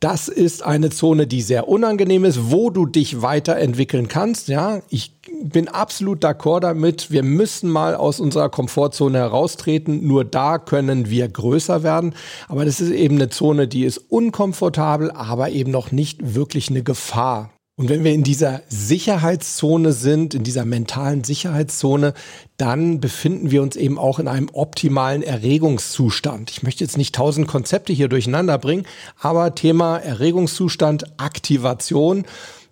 das 0.00 0.28
ist 0.28 0.62
eine 0.62 0.88
Zone, 0.88 1.26
die 1.26 1.42
sehr 1.42 1.68
unangenehm 1.68 2.24
ist, 2.24 2.50
wo 2.50 2.70
du 2.70 2.86
dich 2.86 3.20
weiterentwickeln 3.20 4.08
kannst. 4.08 4.48
Ja, 4.48 4.80
ich 4.88 5.12
bin 5.42 5.68
absolut 5.68 6.24
d'accord 6.24 6.60
damit. 6.60 7.10
Wir 7.10 7.22
müssen 7.22 7.68
mal 7.68 7.94
aus 7.94 8.20
unserer 8.20 8.48
Komfortzone 8.48 9.18
heraustreten. 9.18 10.06
Nur 10.06 10.24
da 10.24 10.56
können 10.56 11.10
wir 11.10 11.28
größer 11.28 11.82
werden. 11.82 12.14
Aber 12.48 12.64
das 12.64 12.80
ist 12.80 12.90
eben 12.90 13.16
eine 13.16 13.28
Zone, 13.28 13.68
die 13.68 13.84
ist 13.84 13.98
unkomfortabel, 13.98 15.10
aber 15.10 15.50
eben 15.50 15.70
noch 15.70 15.92
nicht 15.92 16.34
wirklich 16.34 16.70
eine 16.70 16.82
Gefahr. 16.82 17.50
Und 17.80 17.88
wenn 17.88 18.04
wir 18.04 18.12
in 18.12 18.24
dieser 18.24 18.60
Sicherheitszone 18.68 19.94
sind, 19.94 20.34
in 20.34 20.44
dieser 20.44 20.66
mentalen 20.66 21.24
Sicherheitszone, 21.24 22.12
dann 22.58 23.00
befinden 23.00 23.50
wir 23.50 23.62
uns 23.62 23.74
eben 23.74 23.98
auch 23.98 24.18
in 24.18 24.28
einem 24.28 24.50
optimalen 24.52 25.22
Erregungszustand. 25.22 26.50
Ich 26.50 26.62
möchte 26.62 26.84
jetzt 26.84 26.98
nicht 26.98 27.14
tausend 27.14 27.48
Konzepte 27.48 27.94
hier 27.94 28.08
durcheinander 28.08 28.58
bringen, 28.58 28.84
aber 29.18 29.54
Thema 29.54 29.96
Erregungszustand, 29.96 31.18
Aktivation 31.18 32.26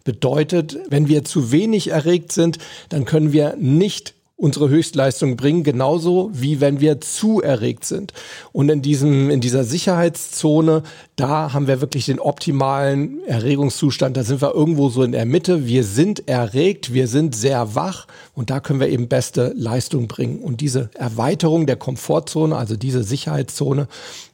bedeutet, 0.04 0.76
wenn 0.90 1.08
wir 1.08 1.24
zu 1.24 1.52
wenig 1.52 1.88
erregt 1.88 2.30
sind, 2.30 2.58
dann 2.90 3.06
können 3.06 3.32
wir 3.32 3.56
nicht 3.56 4.12
unsere 4.38 4.68
Höchstleistung 4.68 5.36
bringen, 5.36 5.64
genauso 5.64 6.30
wie 6.32 6.60
wenn 6.60 6.78
wir 6.80 7.00
zu 7.00 7.42
erregt 7.42 7.84
sind. 7.84 8.12
Und 8.52 8.68
in 8.68 8.82
diesem, 8.82 9.30
in 9.30 9.40
dieser 9.40 9.64
Sicherheitszone, 9.64 10.84
da 11.16 11.52
haben 11.52 11.66
wir 11.66 11.80
wirklich 11.80 12.06
den 12.06 12.20
optimalen 12.20 13.24
Erregungszustand. 13.26 14.16
Da 14.16 14.22
sind 14.22 14.40
wir 14.40 14.54
irgendwo 14.54 14.90
so 14.90 15.02
in 15.02 15.10
der 15.10 15.26
Mitte. 15.26 15.66
Wir 15.66 15.82
sind 15.82 16.28
erregt, 16.28 16.94
wir 16.94 17.08
sind 17.08 17.34
sehr 17.34 17.74
wach 17.74 18.06
und 18.36 18.48
da 18.50 18.60
können 18.60 18.78
wir 18.78 18.88
eben 18.88 19.08
beste 19.08 19.52
Leistung 19.56 20.06
bringen. 20.06 20.38
Und 20.38 20.60
diese 20.60 20.88
Erweiterung 20.94 21.66
der 21.66 21.76
Komfortzone, 21.76 22.56
also 22.56 22.76
diese 22.76 23.02
Sicherheitszone, 23.02 23.88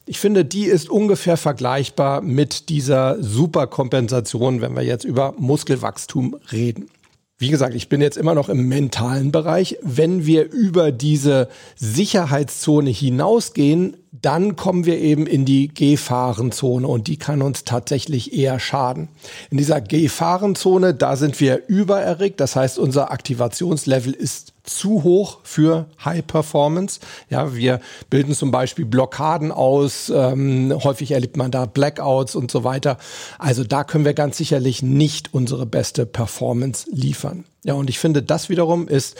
ich 0.04 0.18
finde, 0.18 0.44
die 0.44 0.66
ist 0.66 0.90
ungefähr 0.90 1.38
vergleichbar 1.38 2.20
mit 2.20 2.68
dieser 2.68 3.22
Superkompensation, 3.22 4.60
wenn 4.60 4.76
wir 4.76 4.82
jetzt 4.82 5.04
über 5.04 5.32
Muskelwachstum 5.38 6.36
reden. 6.52 6.90
Wie 7.36 7.50
gesagt, 7.50 7.74
ich 7.74 7.88
bin 7.88 8.00
jetzt 8.00 8.16
immer 8.16 8.34
noch 8.34 8.48
im 8.48 8.68
mentalen 8.68 9.32
Bereich. 9.32 9.76
Wenn 9.82 10.24
wir 10.24 10.52
über 10.52 10.92
diese 10.92 11.48
Sicherheitszone 11.74 12.90
hinausgehen, 12.90 13.96
dann 14.22 14.54
kommen 14.54 14.86
wir 14.86 14.98
eben 14.98 15.26
in 15.26 15.44
die 15.44 15.68
Gefahrenzone 15.68 16.86
und 16.86 17.08
die 17.08 17.16
kann 17.16 17.42
uns 17.42 17.64
tatsächlich 17.64 18.32
eher 18.32 18.60
schaden. 18.60 19.08
In 19.50 19.58
dieser 19.58 19.80
Gefahrenzone, 19.80 20.94
da 20.94 21.16
sind 21.16 21.40
wir 21.40 21.62
übererregt, 21.66 22.40
das 22.40 22.54
heißt, 22.54 22.78
unser 22.78 23.10
Aktivationslevel 23.10 24.12
ist 24.12 24.52
zu 24.62 25.02
hoch 25.02 25.40
für 25.42 25.86
High 26.04 26.26
Performance. 26.26 27.00
Ja, 27.28 27.54
wir 27.54 27.80
bilden 28.08 28.34
zum 28.34 28.50
Beispiel 28.50 28.86
Blockaden 28.86 29.52
aus, 29.52 30.10
ähm, 30.14 30.72
häufig 30.82 31.10
erlebt 31.10 31.36
man 31.36 31.50
da 31.50 31.66
Blackouts 31.66 32.34
und 32.34 32.50
so 32.50 32.64
weiter. 32.64 32.98
Also 33.38 33.64
da 33.64 33.84
können 33.84 34.04
wir 34.04 34.14
ganz 34.14 34.38
sicherlich 34.38 34.82
nicht 34.82 35.34
unsere 35.34 35.66
beste 35.66 36.06
Performance 36.06 36.88
liefern. 36.90 37.44
Ja, 37.64 37.74
und 37.74 37.90
ich 37.90 37.98
finde, 37.98 38.22
das 38.22 38.48
wiederum 38.48 38.88
ist 38.88 39.16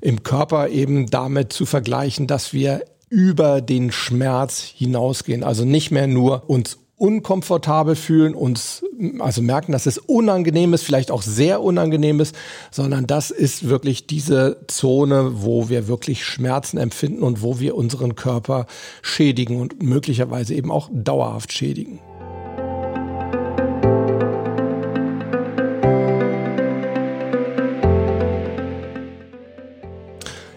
im 0.00 0.22
Körper 0.22 0.68
eben 0.68 1.06
damit 1.06 1.52
zu 1.52 1.66
vergleichen, 1.66 2.26
dass 2.26 2.52
wir 2.52 2.82
über 3.08 3.60
den 3.60 3.92
Schmerz 3.92 4.60
hinausgehen. 4.60 5.44
Also 5.44 5.64
nicht 5.64 5.90
mehr 5.90 6.06
nur 6.06 6.48
uns 6.48 6.78
unkomfortabel 6.98 7.94
fühlen, 7.94 8.34
uns 8.34 8.82
also 9.18 9.42
merken, 9.42 9.72
dass 9.72 9.84
es 9.84 9.98
unangenehm 9.98 10.72
ist, 10.72 10.82
vielleicht 10.82 11.10
auch 11.10 11.20
sehr 11.20 11.60
unangenehm 11.62 12.20
ist, 12.20 12.34
sondern 12.70 13.06
das 13.06 13.30
ist 13.30 13.68
wirklich 13.68 14.06
diese 14.06 14.58
Zone, 14.66 15.42
wo 15.42 15.68
wir 15.68 15.88
wirklich 15.88 16.24
Schmerzen 16.24 16.78
empfinden 16.78 17.22
und 17.22 17.42
wo 17.42 17.60
wir 17.60 17.76
unseren 17.76 18.14
Körper 18.14 18.66
schädigen 19.02 19.60
und 19.60 19.82
möglicherweise 19.82 20.54
eben 20.54 20.70
auch 20.70 20.88
dauerhaft 20.90 21.52
schädigen. 21.52 22.00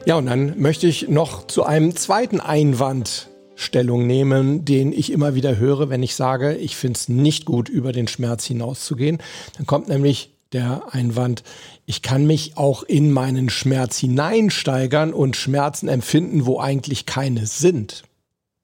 Ja, 0.10 0.16
und 0.16 0.26
dann 0.26 0.60
möchte 0.60 0.88
ich 0.88 1.08
noch 1.08 1.46
zu 1.46 1.66
einem 1.66 1.96
zweiten 1.96 2.40
Einwand 2.40 3.30
Stellung 3.54 4.08
nehmen, 4.08 4.66
den 4.66 4.92
ich 4.92 5.12
immer 5.12 5.36
wieder 5.36 5.58
höre, 5.58 5.92
wenn 5.92 6.02
ich 6.02 6.16
sage, 6.16 6.56
ich 6.56 6.76
finde 6.76 6.98
es 6.98 7.10
nicht 7.10 7.46
gut, 7.46 7.70
über 7.70 7.92
den 7.92 8.08
Schmerz 8.08 8.44
hinauszugehen. 8.44 9.20
Dann 9.56 9.68
kommt 9.68 9.88
nämlich 9.88 10.32
der 10.52 10.96
Einwand, 10.96 11.44
ich 11.86 12.02
kann 12.02 12.26
mich 12.26 12.58
auch 12.58 12.82
in 12.82 13.12
meinen 13.12 13.52
Schmerz 13.52 14.00
hineinsteigern 14.00 15.14
und 15.14 15.36
Schmerzen 15.36 15.88
empfinden, 15.88 16.48
wo 16.48 16.60
eigentlich 16.60 17.06
keine 17.06 17.46
sind. 17.46 18.02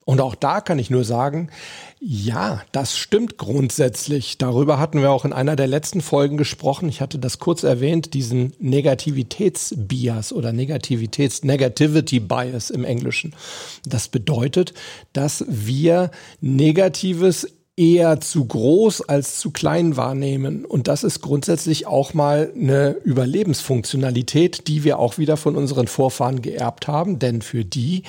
Und 0.05 0.21
auch 0.21 0.35
da 0.35 0.61
kann 0.61 0.77
ich 0.77 0.91
nur 0.91 1.03
sagen, 1.03 1.49
ja, 1.99 2.61
das 2.71 2.95
stimmt 2.95 3.39
grundsätzlich. 3.39 4.37
Darüber 4.37 4.77
hatten 4.77 5.01
wir 5.01 5.09
auch 5.09 5.25
in 5.25 5.33
einer 5.33 5.55
der 5.55 5.65
letzten 5.65 6.01
Folgen 6.01 6.37
gesprochen. 6.37 6.87
Ich 6.89 7.01
hatte 7.01 7.17
das 7.17 7.39
kurz 7.39 7.63
erwähnt, 7.63 8.13
diesen 8.13 8.53
Negativitätsbias 8.59 10.31
oder 10.31 10.53
Negativitäts 10.53 11.43
Negativity 11.43 12.19
Bias 12.19 12.69
im 12.69 12.83
Englischen. 12.83 13.33
Das 13.83 14.07
bedeutet, 14.07 14.75
dass 15.13 15.43
wir 15.47 16.11
Negatives 16.39 17.54
eher 17.77 18.21
zu 18.21 18.45
groß 18.45 19.01
als 19.09 19.37
zu 19.37 19.51
klein 19.51 19.97
wahrnehmen. 19.97 20.63
Und 20.63 20.87
das 20.87 21.03
ist 21.03 21.19
grundsätzlich 21.19 21.87
auch 21.87 22.13
mal 22.13 22.53
eine 22.55 22.91
Überlebensfunktionalität, 23.03 24.69
die 24.69 24.85
wir 24.85 24.97
auch 24.97 25.17
wieder 25.17 25.35
von 25.35 25.57
unseren 25.57 25.87
Vorfahren 25.87 26.41
geerbt 26.41 26.87
haben. 26.87 27.19
Denn 27.19 27.41
für 27.41 27.65
die, 27.65 28.03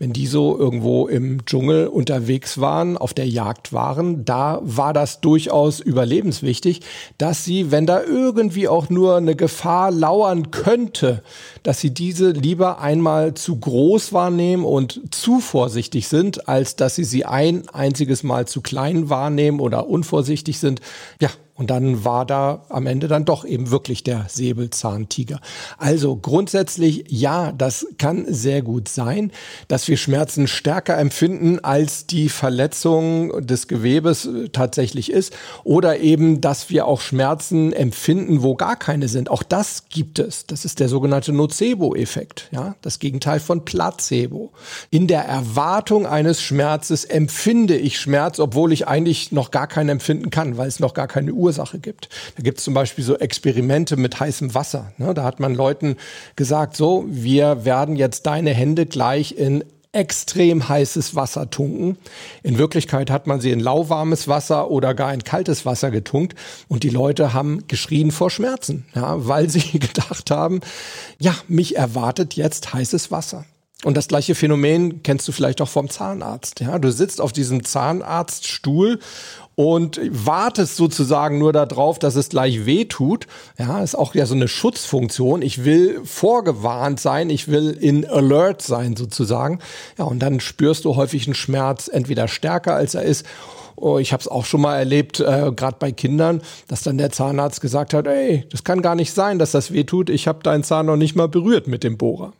wenn 0.00 0.12
die 0.12 0.26
so 0.26 0.58
irgendwo 0.58 1.06
im 1.06 1.46
Dschungel 1.46 1.86
unterwegs 1.86 2.58
waren, 2.58 2.96
auf 2.96 3.14
der 3.14 3.28
Jagd 3.28 3.72
waren, 3.72 4.24
da 4.24 4.58
war 4.64 4.92
das 4.92 5.20
durchaus 5.20 5.78
überlebenswichtig, 5.78 6.80
dass 7.16 7.44
sie, 7.44 7.70
wenn 7.70 7.86
da 7.86 8.02
irgendwie 8.02 8.66
auch 8.66 8.90
nur 8.90 9.18
eine 9.18 9.36
Gefahr 9.36 9.92
lauern 9.92 10.50
könnte, 10.50 11.22
dass 11.62 11.78
sie 11.78 11.94
diese 11.94 12.30
lieber 12.30 12.80
einmal 12.80 13.34
zu 13.34 13.54
groß 13.54 14.12
wahrnehmen 14.12 14.64
und 14.64 15.00
zu 15.14 15.38
vorsichtig 15.38 16.08
sind, 16.08 16.48
als 16.48 16.74
dass 16.74 16.96
sie 16.96 17.04
sie 17.04 17.24
ein 17.24 17.68
einziges 17.68 18.24
Mal 18.24 18.48
zu 18.48 18.62
klein 18.62 19.11
wahrnehmen 19.12 19.60
oder 19.60 19.86
unvorsichtig 19.86 20.58
sind. 20.58 20.80
Ja, 21.20 21.28
und 21.62 21.70
dann 21.70 22.04
war 22.04 22.26
da 22.26 22.64
am 22.70 22.88
Ende 22.88 23.06
dann 23.06 23.24
doch 23.24 23.44
eben 23.44 23.70
wirklich 23.70 24.02
der 24.02 24.26
Säbelzahntiger. 24.28 25.38
Also 25.78 26.16
grundsätzlich 26.16 27.04
ja, 27.06 27.52
das 27.52 27.86
kann 27.98 28.24
sehr 28.28 28.62
gut 28.62 28.88
sein, 28.88 29.30
dass 29.68 29.86
wir 29.86 29.96
Schmerzen 29.96 30.48
stärker 30.48 30.98
empfinden, 30.98 31.60
als 31.60 32.08
die 32.08 32.30
Verletzung 32.30 33.46
des 33.46 33.68
Gewebes 33.68 34.26
äh, 34.26 34.48
tatsächlich 34.48 35.12
ist. 35.12 35.34
Oder 35.62 36.00
eben, 36.00 36.40
dass 36.40 36.68
wir 36.68 36.88
auch 36.88 37.00
Schmerzen 37.00 37.72
empfinden, 37.72 38.42
wo 38.42 38.56
gar 38.56 38.74
keine 38.74 39.06
sind. 39.06 39.30
Auch 39.30 39.44
das 39.44 39.84
gibt 39.88 40.18
es. 40.18 40.46
Das 40.46 40.64
ist 40.64 40.80
der 40.80 40.88
sogenannte 40.88 41.32
Nocebo-Effekt. 41.32 42.48
Ja, 42.50 42.74
das 42.82 42.98
Gegenteil 42.98 43.38
von 43.38 43.64
Placebo. 43.64 44.50
In 44.90 45.06
der 45.06 45.26
Erwartung 45.26 46.08
eines 46.08 46.42
Schmerzes 46.42 47.04
empfinde 47.04 47.76
ich 47.76 48.00
Schmerz, 48.00 48.40
obwohl 48.40 48.72
ich 48.72 48.88
eigentlich 48.88 49.30
noch 49.30 49.52
gar 49.52 49.68
keinen 49.68 49.90
empfinden 49.90 50.30
kann, 50.30 50.56
weil 50.56 50.66
es 50.66 50.80
noch 50.80 50.92
gar 50.92 51.06
keine 51.06 51.32
Ursache 51.32 51.51
gibt. 51.80 52.08
Da 52.36 52.42
gibt 52.42 52.58
es 52.58 52.64
zum 52.64 52.74
Beispiel 52.74 53.04
so 53.04 53.16
Experimente 53.16 53.96
mit 53.96 54.18
heißem 54.18 54.54
Wasser. 54.54 54.92
Ne? 54.98 55.14
Da 55.14 55.24
hat 55.24 55.40
man 55.40 55.54
Leuten 55.54 55.96
gesagt, 56.36 56.76
so, 56.76 57.04
wir 57.08 57.64
werden 57.64 57.96
jetzt 57.96 58.26
deine 58.26 58.50
Hände 58.50 58.86
gleich 58.86 59.36
in 59.36 59.64
extrem 59.92 60.68
heißes 60.68 61.14
Wasser 61.14 61.50
tunken. 61.50 61.98
In 62.42 62.58
Wirklichkeit 62.58 63.10
hat 63.10 63.26
man 63.26 63.40
sie 63.40 63.50
in 63.50 63.60
lauwarmes 63.60 64.26
Wasser 64.26 64.70
oder 64.70 64.94
gar 64.94 65.12
in 65.12 65.22
kaltes 65.22 65.66
Wasser 65.66 65.90
getunkt 65.90 66.34
und 66.68 66.82
die 66.82 66.88
Leute 66.88 67.34
haben 67.34 67.64
geschrien 67.68 68.10
vor 68.10 68.30
Schmerzen, 68.30 68.86
ja, 68.94 69.26
weil 69.26 69.50
sie 69.50 69.60
gedacht 69.78 70.30
haben, 70.30 70.60
ja, 71.18 71.34
mich 71.46 71.76
erwartet 71.76 72.34
jetzt 72.34 72.72
heißes 72.72 73.10
Wasser. 73.10 73.44
Und 73.84 73.96
das 73.96 74.06
gleiche 74.06 74.36
Phänomen 74.36 75.02
kennst 75.02 75.26
du 75.26 75.32
vielleicht 75.32 75.60
auch 75.60 75.68
vom 75.68 75.90
Zahnarzt. 75.90 76.60
Ja, 76.60 76.78
du 76.78 76.92
sitzt 76.92 77.20
auf 77.20 77.32
diesem 77.32 77.64
Zahnarztstuhl 77.64 79.00
und 79.54 80.00
wartest 80.10 80.76
sozusagen 80.76 81.38
nur 81.38 81.52
darauf, 81.52 81.98
dass 81.98 82.16
es 82.16 82.30
gleich 82.30 82.66
weh 82.66 82.84
tut. 82.84 83.26
Ja, 83.58 83.82
ist 83.82 83.94
auch 83.94 84.14
ja 84.14 84.26
so 84.26 84.34
eine 84.34 84.48
Schutzfunktion. 84.48 85.42
Ich 85.42 85.64
will 85.64 86.00
vorgewarnt 86.04 87.00
sein, 87.00 87.30
ich 87.30 87.48
will 87.48 87.70
in 87.70 88.08
Alert 88.08 88.62
sein 88.62 88.96
sozusagen. 88.96 89.58
Ja, 89.98 90.04
und 90.04 90.20
dann 90.20 90.40
spürst 90.40 90.84
du 90.84 90.96
häufig 90.96 91.26
einen 91.26 91.34
Schmerz 91.34 91.88
entweder 91.92 92.28
stärker 92.28 92.74
als 92.74 92.94
er 92.94 93.02
ist 93.02 93.26
Oh, 93.74 93.98
ich 93.98 94.12
habe 94.12 94.20
es 94.20 94.28
auch 94.28 94.44
schon 94.44 94.60
mal 94.60 94.76
erlebt, 94.76 95.18
äh, 95.18 95.50
gerade 95.56 95.76
bei 95.78 95.90
Kindern, 95.92 96.42
dass 96.68 96.82
dann 96.82 96.98
der 96.98 97.10
Zahnarzt 97.10 97.60
gesagt 97.60 97.94
hat, 97.94 98.06
ey, 98.06 98.46
das 98.50 98.64
kann 98.64 98.82
gar 98.82 98.94
nicht 98.94 99.12
sein, 99.12 99.38
dass 99.38 99.52
das 99.52 99.72
weh 99.72 99.84
tut. 99.84 100.10
Ich 100.10 100.28
habe 100.28 100.42
deinen 100.42 100.62
Zahn 100.62 100.86
noch 100.86 100.96
nicht 100.96 101.16
mal 101.16 101.26
berührt 101.26 101.66
mit 101.66 101.82
dem 101.82 101.96
Bohrer. 101.96 102.32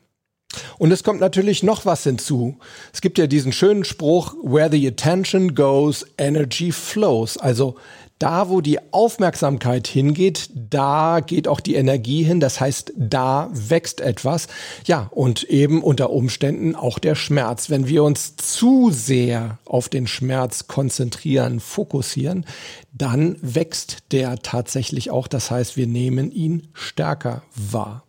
Und 0.79 0.93
es 0.93 1.03
kommt 1.03 1.21
natürlich 1.21 1.63
noch 1.63 1.87
was 1.87 2.05
hinzu. 2.05 2.59
Es 2.93 3.01
gibt 3.01 3.19
ja 3.19 3.27
diesen 3.27 3.53
schönen 3.53 3.85
Spruch, 3.85 4.35
where 4.43 4.71
the 4.71 4.87
attention 4.87 5.55
goes, 5.55 6.05
energy 6.19 6.73
flows. 6.73 7.37
Also 7.39 7.77
da, 8.23 8.49
wo 8.49 8.61
die 8.61 8.79
Aufmerksamkeit 8.93 9.89
hingeht, 9.89 10.51
da 10.55 11.19
geht 11.19 11.49
auch 11.49 11.59
die 11.59 11.75
Energie 11.75 12.23
hin. 12.23 12.39
Das 12.39 12.61
heißt, 12.61 12.93
da 12.97 13.51
wächst 13.53 14.01
etwas. 14.01 14.47
Ja, 14.87 15.09
und 15.11 15.43
eben 15.43 15.83
unter 15.83 16.11
Umständen 16.11 16.77
auch 16.77 17.01
der 17.01 17.17
Schmerz. 17.17 17.69
Wenn 17.69 17.89
wir 17.89 18.05
uns 18.05 18.37
zu 18.37 18.93
sehr 18.93 19.59
auf 19.65 19.89
den 19.89 20.07
Schmerz 20.07 20.69
konzentrieren, 20.69 21.59
fokussieren, 21.59 22.47
dann 22.93 23.39
wächst 23.41 24.05
der 24.13 24.39
tatsächlich 24.39 25.11
auch. 25.11 25.27
Das 25.27 25.51
heißt, 25.51 25.77
wir 25.77 25.89
nehmen 25.89 26.31
ihn 26.31 26.69
stärker 26.75 27.43
wahr. 27.57 28.05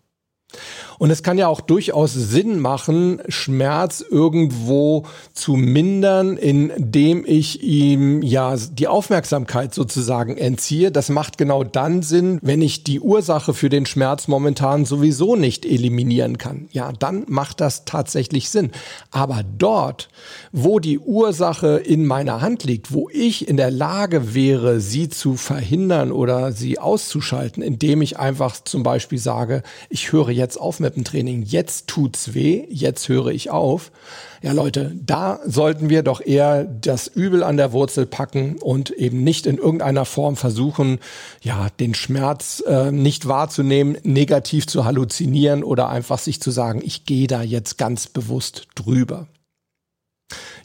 Und 0.99 1.11
es 1.11 1.23
kann 1.23 1.37
ja 1.37 1.47
auch 1.47 1.61
durchaus 1.61 2.13
Sinn 2.13 2.59
machen, 2.59 3.21
Schmerz 3.27 4.03
irgendwo 4.07 5.05
zu 5.33 5.53
mindern, 5.53 6.37
indem 6.37 7.25
ich 7.25 7.61
ihm 7.63 8.21
ja 8.21 8.55
die 8.55 8.87
Aufmerksamkeit 8.87 9.73
sozusagen 9.73 10.37
entziehe. 10.37 10.91
Das 10.91 11.09
macht 11.09 11.37
genau 11.37 11.63
dann 11.63 12.03
Sinn, 12.03 12.39
wenn 12.41 12.61
ich 12.61 12.83
die 12.83 12.99
Ursache 12.99 13.53
für 13.53 13.69
den 13.69 13.85
Schmerz 13.85 14.27
momentan 14.27 14.85
sowieso 14.85 15.35
nicht 15.35 15.65
eliminieren 15.65 16.37
kann. 16.37 16.67
Ja, 16.71 16.91
dann 16.91 17.25
macht 17.27 17.59
das 17.59 17.85
tatsächlich 17.85 18.49
Sinn. 18.49 18.71
Aber 19.11 19.41
dort, 19.57 20.09
wo 20.51 20.79
die 20.79 20.99
Ursache 20.99 21.77
in 21.77 22.05
meiner 22.05 22.41
Hand 22.41 22.63
liegt, 22.63 22.93
wo 22.93 23.09
ich 23.11 23.47
in 23.47 23.57
der 23.57 23.71
Lage 23.71 24.33
wäre, 24.33 24.79
sie 24.79 25.09
zu 25.09 25.35
verhindern 25.35 26.11
oder 26.11 26.51
sie 26.51 26.79
auszuschalten, 26.79 27.63
indem 27.63 28.01
ich 28.01 28.19
einfach 28.19 28.63
zum 28.63 28.83
Beispiel 28.83 29.19
sage, 29.19 29.63
ich 29.89 30.11
höre 30.11 30.29
jetzt 30.29 30.42
auf 30.57 30.79
mit 30.79 30.95
dem 30.95 31.03
Training, 31.03 31.43
jetzt 31.43 31.87
tut's 31.87 32.33
weh, 32.33 32.65
jetzt 32.69 33.09
höre 33.09 33.27
ich 33.27 33.49
auf. 33.49 33.91
Ja, 34.41 34.51
Leute, 34.51 34.91
da 34.95 35.39
sollten 35.45 35.89
wir 35.89 36.03
doch 36.03 36.19
eher 36.19 36.65
das 36.65 37.07
Übel 37.07 37.43
an 37.43 37.55
der 37.57 37.71
Wurzel 37.71 38.05
packen 38.05 38.57
und 38.59 38.89
eben 38.91 39.23
nicht 39.23 39.45
in 39.45 39.57
irgendeiner 39.57 40.05
Form 40.05 40.35
versuchen, 40.35 40.99
ja, 41.41 41.67
den 41.79 41.93
Schmerz 41.93 42.61
äh, 42.67 42.91
nicht 42.91 43.27
wahrzunehmen, 43.27 43.97
negativ 44.03 44.67
zu 44.67 44.83
halluzinieren 44.83 45.63
oder 45.63 45.89
einfach 45.89 46.19
sich 46.19 46.41
zu 46.41 46.51
sagen, 46.51 46.81
ich 46.83 47.05
gehe 47.05 47.27
da 47.27 47.41
jetzt 47.41 47.77
ganz 47.77 48.07
bewusst 48.07 48.67
drüber. 48.75 49.27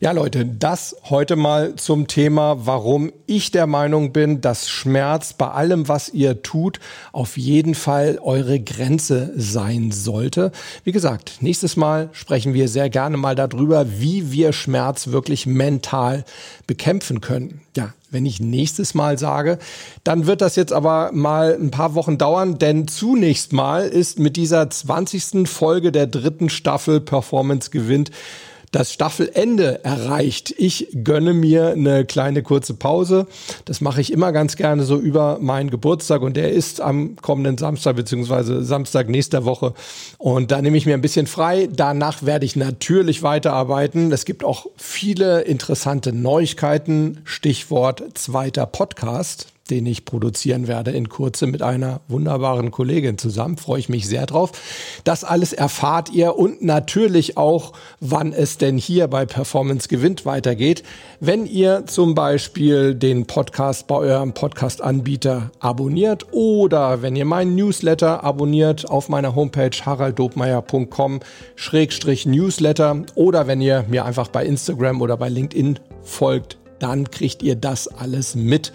Ja, 0.01 0.13
Leute, 0.13 0.47
das 0.47 0.95
heute 1.11 1.35
mal 1.35 1.75
zum 1.75 2.07
Thema, 2.07 2.67
warum 2.67 3.13
ich 3.27 3.51
der 3.51 3.67
Meinung 3.67 4.13
bin, 4.13 4.41
dass 4.41 4.69
Schmerz 4.69 5.33
bei 5.33 5.49
allem, 5.49 5.89
was 5.89 6.09
ihr 6.11 6.45
tut, 6.45 6.79
auf 7.11 7.37
jeden 7.37 7.75
Fall 7.75 8.21
eure 8.23 8.61
Grenze 8.61 9.33
sein 9.37 9.91
sollte. 9.91 10.53
Wie 10.85 10.93
gesagt, 10.93 11.39
nächstes 11.41 11.77
Mal 11.77 12.11
sprechen 12.13 12.55
wir 12.55 12.69
sehr 12.69 12.91
gerne 12.91 13.17
mal 13.17 13.35
darüber, 13.35 13.87
wie 14.01 14.31
wir 14.31 14.53
Schmerz 14.53 15.09
wirklich 15.09 15.47
mental 15.47 16.25
bekämpfen 16.69 17.21
können. 17.21 17.61
Ja, 17.77 17.93
wenn 18.11 18.25
ich 18.25 18.41
nächstes 18.41 18.95
Mal 18.95 19.19
sage, 19.19 19.59
dann 20.05 20.27
wird 20.27 20.41
das 20.41 20.57
jetzt 20.57 20.73
aber 20.73 21.11
mal 21.13 21.59
ein 21.61 21.71
paar 21.71 21.95
Wochen 21.95 22.19
dauern, 22.19 22.59
denn 22.59 22.89
zunächst 22.89 23.53
mal 23.53 23.87
ist 23.87 24.19
mit 24.19 24.37
dieser 24.37 24.71
20. 24.71 25.49
Folge 25.49 25.93
der 25.93 26.07
dritten 26.07 26.49
Staffel 26.49 27.01
Performance 27.01 27.71
gewinnt 27.71 28.11
das 28.73 28.93
Staffelende 28.93 29.85
erreicht. 29.85 30.55
Ich 30.57 30.89
gönne 31.05 31.35
mir 31.35 31.71
eine 31.71 32.05
kleine 32.05 32.43
kurze 32.43 32.75
Pause. 32.75 33.27
Das 33.65 33.81
mache 33.81 34.01
ich 34.01 34.13
immer 34.13 34.33
ganz 34.33 34.57
gerne 34.57 34.85
so 34.85 34.97
über 34.97 35.39
meinen 35.41 35.71
Geburtstag 35.71 36.23
und 36.23 36.37
der 36.37 36.53
ist 36.53 36.81
am 36.81 37.17
kommenden 37.17 37.59
Samstag 37.59 37.97
beziehungsweise 37.97 38.63
Samstag 38.65 39.09
nächster 39.09 39.45
Woche. 39.45 39.75
Und 40.19 40.51
da 40.51 40.63
nehme 40.63 40.77
ich 40.77 40.87
mir 40.87 40.95
ein 40.95 41.01
bisschen 41.01 41.27
frei. 41.27 41.69
Danach 41.71 42.23
werde 42.23 42.47
ich 42.47 42.57
natürlich 42.57 43.23
weiterarbeiten. 43.23 44.13
Es 44.13 44.25
gibt 44.25 44.45
auch 44.45 44.67
viele 44.77 45.43
interessante 45.43 46.13
Neuigkeiten. 46.13 47.21
Stichwort 47.25 48.03
zweiter 48.15 48.67
Podcast 48.67 49.47
den 49.71 49.87
ich 49.87 50.05
produzieren 50.05 50.67
werde 50.69 50.91
in 50.91 51.09
Kurze 51.09 51.47
mit 51.47 51.63
einer 51.63 52.01
wunderbaren 52.09 52.71
Kollegin 52.71 53.19
zusammen. 53.19 53.57
Freue 53.57 53.81
ich 53.81 53.89
mich 53.89 54.07
sehr 54.07 54.27
drauf. 54.27 54.53
Das 55.05 55.25
alles 55.25 55.53
erfahrt 55.53 56.11
ihr 56.11 56.37
und 56.37 56.63
natürlich 56.63 57.37
auch, 57.37 57.73
wann 58.01 58.33
es 58.33 58.59
denn 58.59 58.79
hier 58.79 59.09
bei 59.09 59.27
Performance 59.27 59.89
gewinnt 59.89 60.27
weitergeht. 60.27 60.83
Wenn 61.21 61.47
ihr 61.47 61.85
zum 61.87 62.15
Beispiel 62.15 62.95
den 62.95 63.27
Podcast 63.27 63.87
bei 63.87 63.97
eurem 63.97 64.33
Podcast-Anbieter 64.33 65.51
abonniert 65.61 66.33
oder 66.33 67.03
wenn 67.03 67.17
ihr 67.17 67.25
meinen 67.25 67.55
Newsletter 67.55 68.25
abonniert 68.25 68.89
auf 68.89 69.09
meiner 69.09 69.35
Homepage 69.35 69.71
haralddobmeier.com 69.71 71.21
Schrägstrich 71.57 72.27
Newsletter 72.27 73.03
oder 73.15 73.47
wenn 73.47 73.61
ihr 73.61 73.85
mir 73.89 74.05
einfach 74.05 74.29
bei 74.29 74.45
Instagram 74.45 75.03
oder 75.03 75.17
bei 75.17 75.29
LinkedIn 75.29 75.79
folgt, 76.03 76.59
dann 76.79 77.11
kriegt 77.11 77.43
ihr 77.43 77.57
das 77.57 77.89
alles 77.89 78.35
mit 78.35 78.73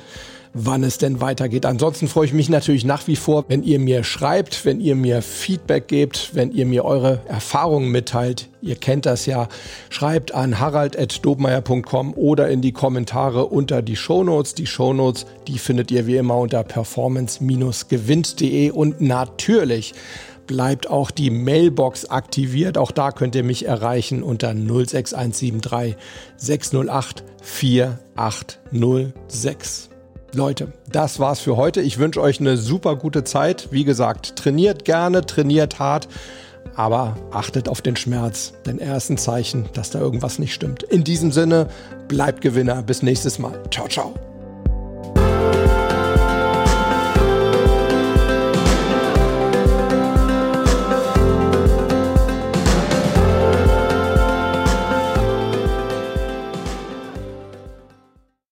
wann 0.53 0.83
es 0.83 0.99
denn 0.99 1.19
weitergeht. 1.19 1.65
Ansonsten 1.65 2.07
freue 2.07 2.25
ich 2.25 2.33
mich 2.33 2.49
natürlich 2.49 2.85
nach 2.85 3.07
wie 3.07 3.15
vor, 3.15 3.45
wenn 3.47 3.63
ihr 3.63 3.79
mir 3.79 4.03
schreibt, 4.03 4.65
wenn 4.65 4.79
ihr 4.79 4.95
mir 4.95 5.21
Feedback 5.21 5.87
gebt, 5.87 6.31
wenn 6.33 6.51
ihr 6.51 6.65
mir 6.65 6.83
eure 6.85 7.21
Erfahrungen 7.27 7.89
mitteilt. 7.89 8.49
Ihr 8.61 8.75
kennt 8.75 9.05
das 9.05 9.25
ja. 9.25 9.47
Schreibt 9.89 10.33
an 10.33 10.59
harald.dobmeier.com 10.59 12.13
oder 12.13 12.49
in 12.49 12.61
die 12.61 12.71
Kommentare 12.71 13.47
unter 13.47 13.81
die 13.81 13.95
Shownotes. 13.95 14.53
Die 14.53 14.67
Shownotes, 14.67 15.25
die 15.47 15.57
findet 15.57 15.91
ihr 15.91 16.07
wie 16.07 16.17
immer 16.17 16.37
unter 16.37 16.63
performance-gewinnt.de 16.63 18.71
und 18.71 19.01
natürlich 19.01 19.93
bleibt 20.45 20.89
auch 20.89 21.11
die 21.11 21.29
Mailbox 21.29 22.05
aktiviert. 22.05 22.77
Auch 22.77 22.91
da 22.91 23.11
könnt 23.11 23.35
ihr 23.35 23.43
mich 23.43 23.65
erreichen 23.65 24.23
unter 24.23 24.53
06173 24.53 25.95
608 26.37 27.23
4806. 27.41 29.92
Leute, 30.33 30.69
das 30.91 31.19
war's 31.19 31.39
für 31.39 31.57
heute. 31.57 31.81
Ich 31.81 31.99
wünsche 31.99 32.19
euch 32.19 32.39
eine 32.39 32.57
super 32.57 32.95
gute 32.95 33.23
Zeit. 33.23 33.67
Wie 33.71 33.83
gesagt, 33.83 34.35
trainiert 34.35 34.83
gerne, 34.83 35.25
trainiert 35.25 35.77
hart, 35.77 36.07
aber 36.75 37.15
achtet 37.31 37.69
auf 37.69 37.81
den 37.81 37.95
Schmerz, 37.95 38.53
denn 38.65 38.79
er 38.79 38.97
ist 38.97 39.09
ein 39.09 39.17
Zeichen, 39.17 39.69
dass 39.73 39.91
da 39.91 39.99
irgendwas 39.99 40.39
nicht 40.39 40.53
stimmt. 40.53 40.81
In 40.83 41.03
diesem 41.03 41.31
Sinne, 41.31 41.67
bleibt 42.07 42.41
Gewinner. 42.41 42.81
Bis 42.81 43.03
nächstes 43.03 43.37
Mal. 43.37 43.53
Ciao, 43.69 43.87
ciao. 43.87 44.32